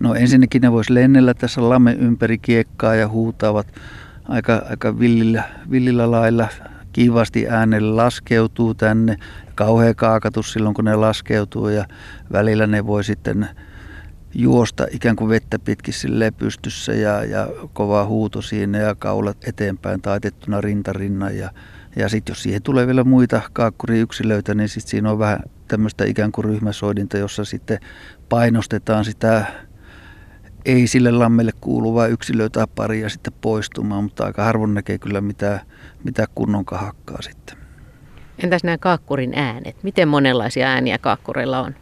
No 0.00 0.14
ensinnäkin 0.14 0.62
ne 0.62 0.72
voisi 0.72 0.94
lennellä 0.94 1.34
tässä 1.34 1.68
lamme 1.68 1.92
ympäri 1.92 2.38
kiekkaa 2.38 2.94
ja 2.94 3.08
huutaavat 3.08 3.66
aika, 4.28 4.62
aika 4.70 4.98
villillä, 4.98 5.42
villillä 5.70 6.10
lailla 6.10 6.48
kivasti 6.94 7.48
äänelle 7.48 7.92
laskeutuu 7.94 8.74
tänne. 8.74 9.16
Kauhea 9.54 9.94
kaakatus 9.94 10.52
silloin, 10.52 10.74
kun 10.74 10.84
ne 10.84 10.96
laskeutuu 10.96 11.68
ja 11.68 11.86
välillä 12.32 12.66
ne 12.66 12.86
voi 12.86 13.04
sitten 13.04 13.48
juosta 14.34 14.86
ikään 14.90 15.16
kuin 15.16 15.28
vettä 15.28 15.58
pitkin 15.58 15.94
sille 15.94 16.30
pystyssä 16.30 16.92
ja, 16.92 17.24
ja 17.24 17.48
kova 17.72 18.04
huuto 18.04 18.42
siinä 18.42 18.78
ja 18.78 18.94
kaulat 18.94 19.36
eteenpäin 19.46 20.02
taitettuna 20.02 20.60
rintarinnan. 20.60 21.36
Ja, 21.36 21.50
ja 21.96 22.08
sitten 22.08 22.32
jos 22.32 22.42
siihen 22.42 22.62
tulee 22.62 22.86
vielä 22.86 23.04
muita 23.04 23.40
kaakkuriyksilöitä, 23.52 24.54
niin 24.54 24.68
sitten 24.68 24.90
siinä 24.90 25.10
on 25.10 25.18
vähän 25.18 25.40
tämmöistä 25.68 26.04
ikään 26.04 26.32
kuin 26.32 26.44
ryhmäsoidinta, 26.44 27.18
jossa 27.18 27.44
sitten 27.44 27.78
painostetaan 28.28 29.04
sitä 29.04 29.46
ei 30.64 30.86
sille 30.86 31.10
lammelle 31.10 31.52
kuuluvaa 31.60 32.06
yksilöä 32.06 32.48
tai 32.48 32.66
paria 32.74 33.08
sitten 33.08 33.32
poistumaan, 33.40 34.04
mutta 34.04 34.24
aika 34.24 34.44
harvoin 34.44 34.74
näkee 34.74 34.98
kyllä 34.98 35.20
mitään, 35.20 35.60
mitään 36.04 36.28
kunnon 36.34 36.64
kahakkaa 36.64 37.22
sitten. 37.22 37.58
Entäs 38.42 38.64
nämä 38.64 38.78
kaakkurin 38.78 39.32
äänet? 39.36 39.76
Miten 39.82 40.08
monenlaisia 40.08 40.68
ääniä 40.68 40.98
kaakkureilla 40.98 41.60
on? 41.60 41.74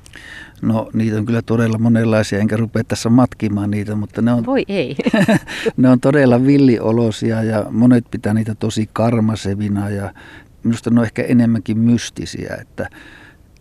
No 0.62 0.90
niitä 0.92 1.16
on 1.16 1.26
kyllä 1.26 1.42
todella 1.42 1.78
monenlaisia, 1.78 2.38
enkä 2.38 2.56
rupea 2.56 2.84
tässä 2.84 3.08
matkimaan 3.08 3.70
niitä, 3.70 3.94
mutta 3.94 4.22
ne 4.22 4.32
on, 4.32 4.46
Voi 4.46 4.64
ei. 4.68 4.96
ne 5.76 5.88
on 5.88 6.00
todella 6.00 6.46
villiolosia 6.46 7.42
ja 7.42 7.66
monet 7.70 8.04
pitää 8.10 8.34
niitä 8.34 8.54
tosi 8.54 8.88
karmasevina 8.92 9.90
ja 9.90 10.14
minusta 10.62 10.90
ne 10.90 11.00
on 11.00 11.06
ehkä 11.06 11.22
enemmänkin 11.22 11.78
mystisiä, 11.78 12.56
että 12.60 12.88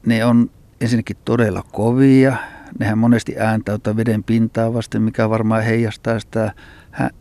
ne 0.06 0.26
on 0.26 0.50
ensinnäkin 0.82 1.18
todella 1.26 1.64
kovia, 1.72 2.38
nehän 2.80 2.98
monesti 2.98 3.36
ääntäytää 3.40 3.96
veden 3.96 4.24
pintaa 4.24 4.74
vasten, 4.74 5.02
mikä 5.02 5.30
varmaan 5.30 5.64
heijastaa 5.64 6.20
sitä 6.20 6.54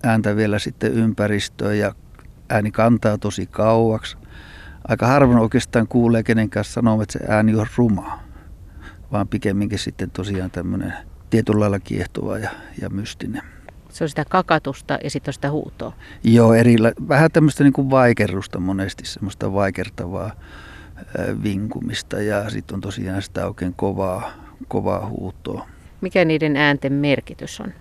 ääntä 0.03 0.37
vielä 0.37 0.59
sitten 0.59 0.93
ympäristöön 0.93 1.79
ja 1.79 1.95
ääni 2.49 2.71
kantaa 2.71 3.19
tosi 3.19 3.47
kauaksi. 3.47 4.17
Aika 4.89 5.07
harvoin 5.07 5.39
oikeastaan 5.39 5.89
kuulee 5.89 6.23
kenenkään 6.23 6.65
sanoa, 6.65 7.03
että 7.03 7.19
se 7.19 7.25
ääni 7.29 7.55
on 7.55 7.67
ruma, 7.77 8.21
vaan 9.13 9.29
pikemminkin 9.29 9.79
sitten 9.79 10.11
tosiaan 10.11 10.51
tämmöinen 10.51 10.93
tietyllä 11.31 11.61
lailla 11.61 11.81
kiehtova 11.81 12.39
ja, 12.39 12.51
ja 12.81 12.91
mystinen. 12.91 13.43
Se 13.89 14.05
on 14.05 14.09
sitä 14.09 14.25
kakatusta 14.29 14.99
ja 15.05 15.11
sitten 15.11 15.31
on 15.31 15.35
sitä 15.35 15.51
huutoa. 15.51 15.93
Joo, 16.25 16.55
erillä, 16.55 16.93
vähän 17.09 17.31
tämmöistä 17.31 17.65
niin 17.65 17.73
kuin 17.73 17.91
vaikerrusta 17.91 18.61
monesti, 18.61 19.07
semmoista 19.07 19.53
vaikertavaa 19.53 20.31
vinkumista 21.43 22.23
ja 22.23 22.51
sitten 22.51 22.75
on 22.75 22.81
tosiaan 22.81 23.23
sitä 23.23 23.47
oikein 23.47 23.75
kovaa, 23.75 24.31
kovaa 24.69 25.07
huutoa. 25.07 25.67
Mikä 26.01 26.25
niiden 26.25 26.57
äänten 26.57 26.93
merkitys 26.93 27.61
on? 27.61 27.73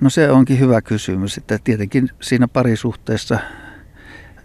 No 0.00 0.10
se 0.10 0.30
onkin 0.30 0.58
hyvä 0.58 0.82
kysymys, 0.82 1.38
että 1.38 1.58
tietenkin 1.64 2.08
siinä 2.20 2.48
parisuhteessa 2.48 3.38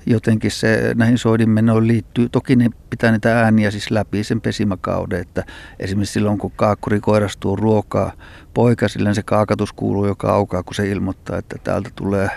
jotenkin 0.05 0.51
se 0.51 0.93
näihin 0.95 1.17
soidinmenoon 1.17 1.88
liittyy. 1.88 2.29
Toki 2.29 2.55
ne 2.55 2.69
pitää 2.89 3.11
niitä 3.11 3.39
ääniä 3.39 3.71
siis 3.71 3.91
läpi 3.91 4.23
sen 4.23 4.41
pesimäkauden, 4.41 5.21
että 5.21 5.43
esimerkiksi 5.79 6.13
silloin 6.13 6.38
kun 6.38 6.51
kaakkuri 6.55 6.99
koirastuu 6.99 7.55
ruokaa 7.55 8.11
poikasille, 8.53 9.09
niin 9.09 9.15
se 9.15 9.23
kaakatus 9.23 9.73
kuuluu 9.73 10.05
joka 10.05 10.33
aukaa, 10.33 10.63
kun 10.63 10.75
se 10.75 10.89
ilmoittaa, 10.89 11.38
että 11.38 11.55
täältä 11.63 11.89
tulee 11.95 12.29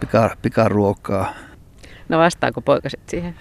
pika, 0.00 0.36
pikaruokaa. 0.42 1.34
No 2.08 2.18
vastaako 2.18 2.60
poikaset 2.60 3.00
siihen? 3.08 3.34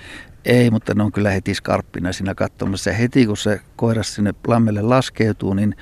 Ei, 0.46 0.72
mutta 0.72 0.94
ne 0.94 1.04
on 1.04 1.12
kyllä 1.12 1.30
heti 1.30 1.54
skarppina 1.54 2.14
siinä 2.14 2.36
katsomassa. 2.36 2.92
Heti 2.92 3.26
kun 3.26 3.38
se 3.38 3.62
koiras 3.76 4.16
sinne 4.16 4.34
lammelle 4.48 4.82
laskeutuu, 4.82 5.54
niin 5.54 5.76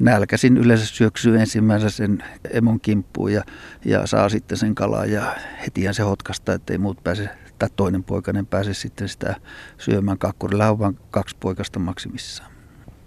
nälkäsin 0.00 0.56
yleensä 0.56 0.86
syöksyy 0.86 1.40
ensimmäisenä 1.40 1.90
sen 1.90 2.24
emon 2.50 2.80
kimppuun 2.80 3.32
ja, 3.32 3.42
ja 3.84 4.06
saa 4.06 4.28
sitten 4.28 4.58
sen 4.58 4.74
kalaa 4.74 5.06
ja 5.06 5.22
hetihän 5.66 5.94
se 5.94 6.02
hotkasta, 6.02 6.52
ettei 6.52 6.78
muut 6.78 7.04
pääse, 7.04 7.28
tai 7.58 7.68
toinen 7.76 8.04
poikainen 8.04 8.46
pääse 8.46 8.74
sitten 8.74 9.08
sitä 9.08 9.34
syömään. 9.78 10.18
Kakkurilla 10.18 10.70
on 10.70 10.78
vain 10.78 10.98
kaksi 11.10 11.36
poikasta 11.40 11.78
maksimissaan. 11.78 12.50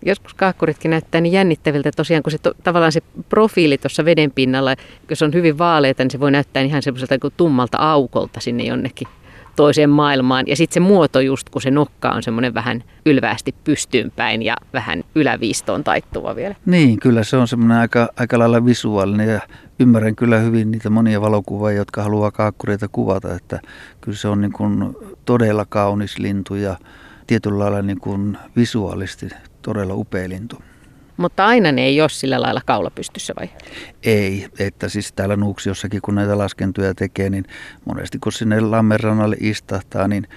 Joskus 0.05 0.33
kaakkuritkin 0.33 0.91
näyttää 0.91 1.21
niin 1.21 1.33
jännittäviltä 1.33 1.91
tosiaan, 1.95 2.23
kun 2.23 2.31
se 2.31 2.37
to, 2.37 2.53
tavallaan 2.63 2.91
se 2.91 3.01
profiili 3.29 3.77
tuossa 3.77 4.05
veden 4.05 4.31
pinnalla, 4.31 4.75
jos 5.09 5.21
on 5.21 5.33
hyvin 5.33 5.57
vaaleita, 5.57 6.03
niin 6.03 6.11
se 6.11 6.19
voi 6.19 6.31
näyttää 6.31 6.63
ihan 6.63 6.81
semmoiselta 6.81 7.31
tummalta 7.37 7.77
aukolta 7.77 8.39
sinne 8.39 8.63
jonnekin 8.63 9.07
toiseen 9.59 9.89
maailmaan. 9.89 10.47
Ja 10.47 10.55
sitten 10.55 10.73
se 10.73 10.79
muoto 10.79 11.19
just, 11.19 11.49
kun 11.49 11.61
se 11.61 11.71
nokka 11.71 12.09
on 12.09 12.23
semmoinen 12.23 12.53
vähän 12.53 12.83
ylväästi 13.05 13.55
pystyynpäin 13.63 14.41
ja 14.41 14.55
vähän 14.73 15.03
yläviistoon 15.15 15.83
taittuva 15.83 16.35
vielä. 16.35 16.55
Niin, 16.65 16.99
kyllä 16.99 17.23
se 17.23 17.37
on 17.37 17.47
semmoinen 17.47 17.77
aika, 17.77 18.09
aika 18.17 18.39
lailla 18.39 18.65
visuaalinen 18.65 19.29
ja 19.29 19.39
ymmärrän 19.79 20.15
kyllä 20.15 20.37
hyvin 20.37 20.71
niitä 20.71 20.89
monia 20.89 21.21
valokuvia, 21.21 21.77
jotka 21.77 22.03
haluaa 22.03 22.31
kaakkureita 22.31 22.87
kuvata, 22.87 23.35
että 23.35 23.59
kyllä 24.01 24.17
se 24.17 24.27
on 24.27 24.41
niin 24.41 24.53
kuin 24.53 24.95
todella 25.25 25.65
kaunis 25.69 26.19
lintu 26.19 26.55
ja 26.55 26.77
tietyllä 27.27 27.59
lailla 27.59 27.81
niin 27.81 27.99
kuin 27.99 28.37
visuaalisesti 28.55 29.29
todella 29.61 29.93
upea 29.93 30.29
lintu. 30.29 30.61
Mutta 31.19 31.45
aina 31.45 31.71
ne 31.71 31.81
ei 31.81 32.01
ole 32.01 32.09
sillä 32.09 32.41
lailla 32.41 32.61
kaula 32.65 32.89
pystyssä 32.89 33.33
vai? 33.39 33.49
Ei, 34.03 34.47
että 34.59 34.89
siis 34.89 35.13
täällä 35.13 35.35
Nuuksiossakin 35.35 36.01
kun 36.01 36.15
näitä 36.15 36.37
laskentoja 36.37 36.93
tekee, 36.93 37.29
niin 37.29 37.45
monesti 37.85 38.19
kun 38.19 38.31
sinne 38.31 38.59
lammenrannalle 38.59 39.37
istahtaa, 39.39 40.07
niin 40.07 40.27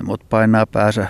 emot 0.00 0.28
painaa 0.28 0.66
päänsä 0.66 1.06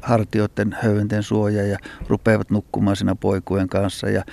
hartioiden 0.00 0.76
höyenten 0.82 1.22
suojaa 1.22 1.66
ja 1.66 1.78
rupeavat 2.08 2.50
nukkumaan 2.50 2.96
siinä 2.96 3.14
poikujen 3.14 3.68
kanssa 3.68 4.08
ja 4.08 4.24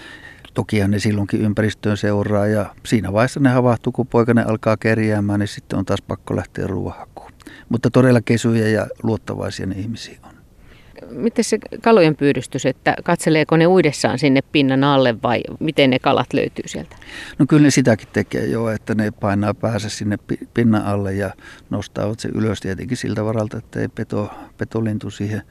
Tokihan 0.54 0.92
ne 0.92 1.00
silloinkin 1.00 1.42
ympäristöön 1.42 1.98
seuraa 1.98 2.48
ja 2.48 2.76
siinä 2.86 3.14
vaiheessa 3.14 3.40
ne 3.40 3.50
havahtuu, 3.50 3.92
kun 3.92 4.08
poikainen 4.08 4.48
alkaa 4.48 4.78
kerjäämään, 4.78 5.40
niin 5.40 5.48
sitten 5.48 5.80
on 5.80 5.86
taas 5.86 6.02
pakko 6.02 6.36
lähteä 6.36 6.68
ruohakuun. 6.68 7.32
Mutta 7.70 7.90
todella 7.92 8.22
kesyjä 8.22 8.68
ja 8.68 8.88
luottavaisia 9.04 9.66
ne 9.66 9.76
ihmisiä 9.76 10.20
on. 10.24 10.29
Miten 11.10 11.44
se 11.44 11.58
kalojen 11.84 12.16
pyydystys, 12.16 12.66
että 12.66 12.96
katseleeko 13.04 13.58
ne 13.58 13.68
uidessaan 13.68 14.20
sinne 14.20 14.42
pinnan 14.42 14.84
alle 14.84 15.16
vai 15.24 15.42
miten 15.60 15.90
ne 15.90 16.00
kalat 16.00 16.34
löytyy 16.34 16.68
sieltä? 16.68 16.96
No 17.40 17.46
kyllä 17.46 17.64
ne 17.64 17.72
sitäkin 17.72 18.08
tekee 18.14 18.46
jo, 18.46 18.70
että 18.70 18.96
ne 18.96 19.12
painaa 19.12 19.54
päässä 19.54 19.90
sinne 19.90 20.18
pinnan 20.54 20.86
alle 20.86 21.14
ja 21.14 21.34
nostaa 21.70 22.14
se 22.18 22.30
ylös 22.36 22.60
tietenkin 22.60 22.98
siltä 22.98 23.26
varalta, 23.26 23.58
että 23.58 23.80
ei 23.80 23.88
peto, 23.88 24.32
petolintu 24.58 25.10
siihen, 25.10 25.42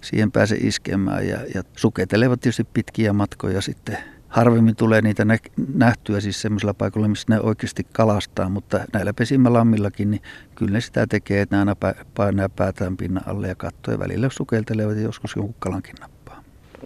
siihen 0.00 0.32
pääse 0.32 0.56
iskemään 0.60 1.28
ja, 1.28 1.38
ja 1.54 1.62
suketelevat 1.76 2.40
tietysti 2.40 2.64
pitkiä 2.64 3.12
matkoja 3.12 3.60
sitten 3.60 3.98
harvemmin 4.30 4.76
tulee 4.76 5.02
niitä 5.02 5.26
nähtyä 5.74 6.20
siis 6.20 6.42
semmoisilla 6.42 6.74
paikoilla, 6.74 7.08
missä 7.08 7.26
ne 7.28 7.40
oikeasti 7.40 7.86
kalastaa, 7.92 8.48
mutta 8.48 8.80
näillä 8.92 9.12
pesimälammillakin, 9.12 10.10
niin 10.10 10.22
kyllä 10.54 10.72
ne 10.72 10.80
sitä 10.80 11.06
tekee, 11.06 11.40
että 11.40 11.56
ne 11.56 11.60
aina 11.60 11.76
painaa 12.14 12.48
päätään 12.48 12.96
pinnan 12.96 13.28
alle 13.28 13.48
ja 13.48 13.54
katsoo 13.54 13.94
ja 13.94 13.98
välillä 13.98 14.28
sukeltelevat 14.32 14.96
ja 14.96 15.02
joskus 15.02 15.36
jonkun 15.36 15.54
kalankin 15.58 15.94
nappaa. 16.00 16.42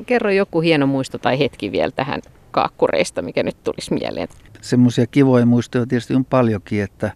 Kerro 0.06 0.30
joku 0.30 0.60
hieno 0.60 0.86
muisto 0.86 1.18
tai 1.18 1.38
hetki 1.38 1.72
vielä 1.72 1.90
tähän 1.90 2.20
kaakkureista, 2.50 3.22
mikä 3.22 3.42
nyt 3.42 3.64
tulisi 3.64 3.94
mieleen. 3.94 4.28
Semmoisia 4.60 5.06
kivoja 5.06 5.46
muistoja 5.46 5.86
tietysti 5.86 6.14
on 6.14 6.24
paljonkin, 6.24 6.82
että 6.82 7.10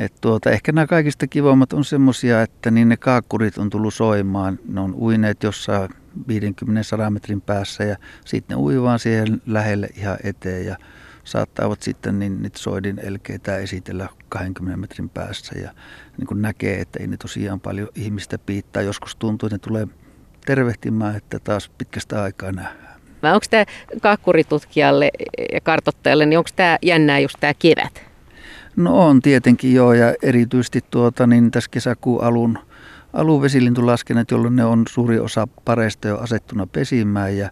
et 0.00 0.14
tuota, 0.20 0.50
ehkä 0.50 0.72
nämä 0.72 0.86
kaikista 0.86 1.26
kivoimmat 1.26 1.72
on 1.72 1.84
semmoisia, 1.84 2.42
että 2.42 2.70
niin 2.70 2.88
ne 2.88 2.96
kaakkurit 2.96 3.58
on 3.58 3.70
tullut 3.70 3.94
soimaan. 3.94 4.58
Ne 4.68 4.80
on 4.80 4.94
uineet 4.94 5.42
jossain 5.42 5.88
50-100 6.18 7.10
metrin 7.10 7.40
päässä 7.40 7.84
ja 7.84 7.96
sitten 8.24 8.56
ne 8.56 8.62
ui 8.62 8.82
vaan 8.82 8.98
siihen 8.98 9.42
lähelle 9.46 9.88
ihan 9.96 10.18
eteen 10.24 10.66
ja 10.66 10.76
saattavat 11.24 11.82
sitten 11.82 12.18
niin 12.18 12.42
niitä 12.42 12.58
soidin 12.58 12.98
elkeitä 12.98 13.56
esitellä 13.56 14.08
20 14.28 14.80
metrin 14.80 15.08
päässä 15.08 15.58
ja 15.58 15.70
niin 16.18 16.26
kuin 16.26 16.42
näkee, 16.42 16.80
että 16.80 16.98
ei 17.00 17.06
ne 17.06 17.16
tosiaan 17.16 17.60
paljon 17.60 17.88
ihmistä 17.94 18.38
piittaa. 18.38 18.82
Joskus 18.82 19.16
tuntuu, 19.16 19.46
että 19.46 19.54
ne 19.54 19.58
tulee 19.58 19.86
tervehtimään, 20.46 21.16
että 21.16 21.38
taas 21.38 21.70
pitkästä 21.78 22.22
aikaa 22.22 22.52
nähdään. 22.52 22.98
Onko 23.22 23.46
tämä 23.50 23.64
kaakkuritutkijalle 24.02 25.10
ja 25.52 25.60
kartottajalle, 25.60 26.26
niin 26.26 26.38
onko 26.38 26.50
tämä 26.56 26.78
jännää 26.82 27.18
just 27.18 27.36
tämä 27.40 27.54
kevät? 27.54 28.07
No 28.78 29.06
on 29.08 29.22
tietenkin 29.22 29.74
joo 29.74 29.92
ja 29.92 30.14
erityisesti 30.22 30.84
tuota, 30.90 31.26
niin 31.26 31.50
tässä 31.50 31.70
kesäkuun 31.70 32.24
alun 32.24 32.58
aluvesilintulaskennat, 33.12 34.30
jolloin 34.30 34.56
ne 34.56 34.64
on 34.64 34.82
suuri 34.88 35.18
osa 35.18 35.48
pareista 35.64 36.08
jo 36.08 36.18
asettuna 36.18 36.66
pesimään 36.66 37.36
ja 37.36 37.50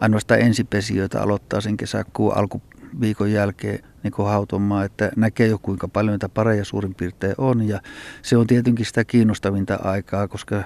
ainoastaan 0.00 0.40
ensipesijöitä 0.40 1.22
aloittaa 1.22 1.60
sen 1.60 1.76
kesäkuun 1.76 2.36
alkuviikon 2.36 3.32
jälkeen 3.32 3.78
niin 4.02 4.12
hautomaan, 4.26 4.84
että 4.84 5.10
näkee 5.16 5.46
jo 5.46 5.58
kuinka 5.58 5.88
paljon 5.88 6.12
niitä 6.12 6.28
pareja 6.28 6.64
suurin 6.64 6.94
piirtein 6.94 7.34
on 7.38 7.68
ja 7.68 7.80
se 8.22 8.36
on 8.36 8.46
tietenkin 8.46 8.86
sitä 8.86 9.04
kiinnostavinta 9.04 9.78
aikaa, 9.84 10.28
koska, 10.28 10.64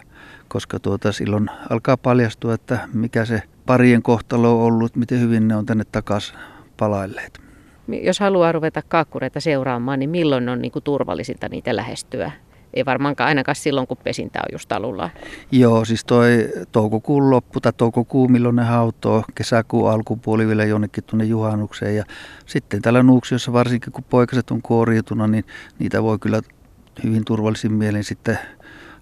koska 0.48 0.80
tuota, 0.80 1.12
silloin 1.12 1.50
alkaa 1.70 1.96
paljastua, 1.96 2.54
että 2.54 2.88
mikä 2.92 3.24
se 3.24 3.42
parien 3.66 4.02
kohtalo 4.02 4.58
on 4.58 4.72
ollut, 4.72 4.96
miten 4.96 5.20
hyvin 5.20 5.48
ne 5.48 5.56
on 5.56 5.66
tänne 5.66 5.84
takaisin 5.92 6.38
palailleet. 6.76 7.41
Jos 7.88 8.20
haluaa 8.20 8.52
ruveta 8.52 8.82
kaakkureita 8.88 9.40
seuraamaan, 9.40 9.98
niin 9.98 10.10
milloin 10.10 10.48
on 10.48 10.62
niin 10.62 10.72
kuin 10.72 10.82
turvallisinta 10.82 11.48
niitä 11.48 11.76
lähestyä? 11.76 12.32
ei 12.74 12.84
varmaankaan 12.84 13.28
ainakaan 13.28 13.56
silloin, 13.56 13.86
kun 13.86 13.96
pesintä 14.04 14.38
on 14.38 14.52
just 14.52 14.72
alulla. 14.72 15.10
Joo, 15.52 15.84
siis 15.84 16.04
toi 16.04 16.48
toukokuun 16.72 17.30
loppu 17.30 17.60
tai 17.60 17.72
toukokuu, 17.76 18.28
milloin 18.28 18.56
ne 18.56 18.62
hautoo, 18.62 19.24
kesäkuun 19.34 19.90
alkupuoli 19.90 20.46
vielä 20.48 20.64
jonnekin 20.64 21.04
tuonne 21.04 21.24
juhannukseen. 21.24 21.96
Ja 21.96 22.04
sitten 22.46 22.82
täällä 22.82 23.02
Nuuksiossa 23.02 23.52
varsinkin, 23.52 23.92
kun 23.92 24.04
poikaset 24.04 24.50
on 24.50 24.62
kuoriutunut, 24.62 25.30
niin 25.30 25.44
niitä 25.78 26.02
voi 26.02 26.18
kyllä 26.18 26.40
hyvin 27.04 27.24
turvallisin 27.24 27.72
mielin 27.72 28.04
sitten 28.04 28.38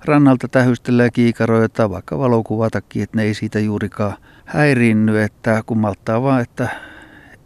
rannalta 0.04 0.48
tähystellä 0.48 1.02
ja 1.04 1.10
kiikaroida 1.10 1.68
tai 1.68 1.90
vaikka 1.90 2.18
valokuvatakin, 2.18 3.02
että 3.02 3.16
ne 3.16 3.22
ei 3.22 3.34
siitä 3.34 3.60
juurikaan 3.60 4.16
häiriinny, 4.44 5.22
että 5.22 5.62
kun 5.66 5.78
malttaa 5.78 6.22
vaan, 6.22 6.40
että 6.42 6.68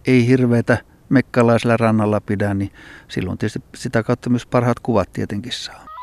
ei 0.06 0.26
hirveätä 0.26 0.78
mekkalaisella 1.14 1.76
rannalla 1.76 2.20
pidä, 2.20 2.54
niin 2.54 2.72
silloin 3.08 3.38
tietysti 3.38 3.62
sitä 3.74 4.02
kautta 4.02 4.30
myös 4.30 4.46
parhaat 4.46 4.80
kuvat 4.80 5.12
tietenkin 5.12 5.52
saa. 5.52 5.93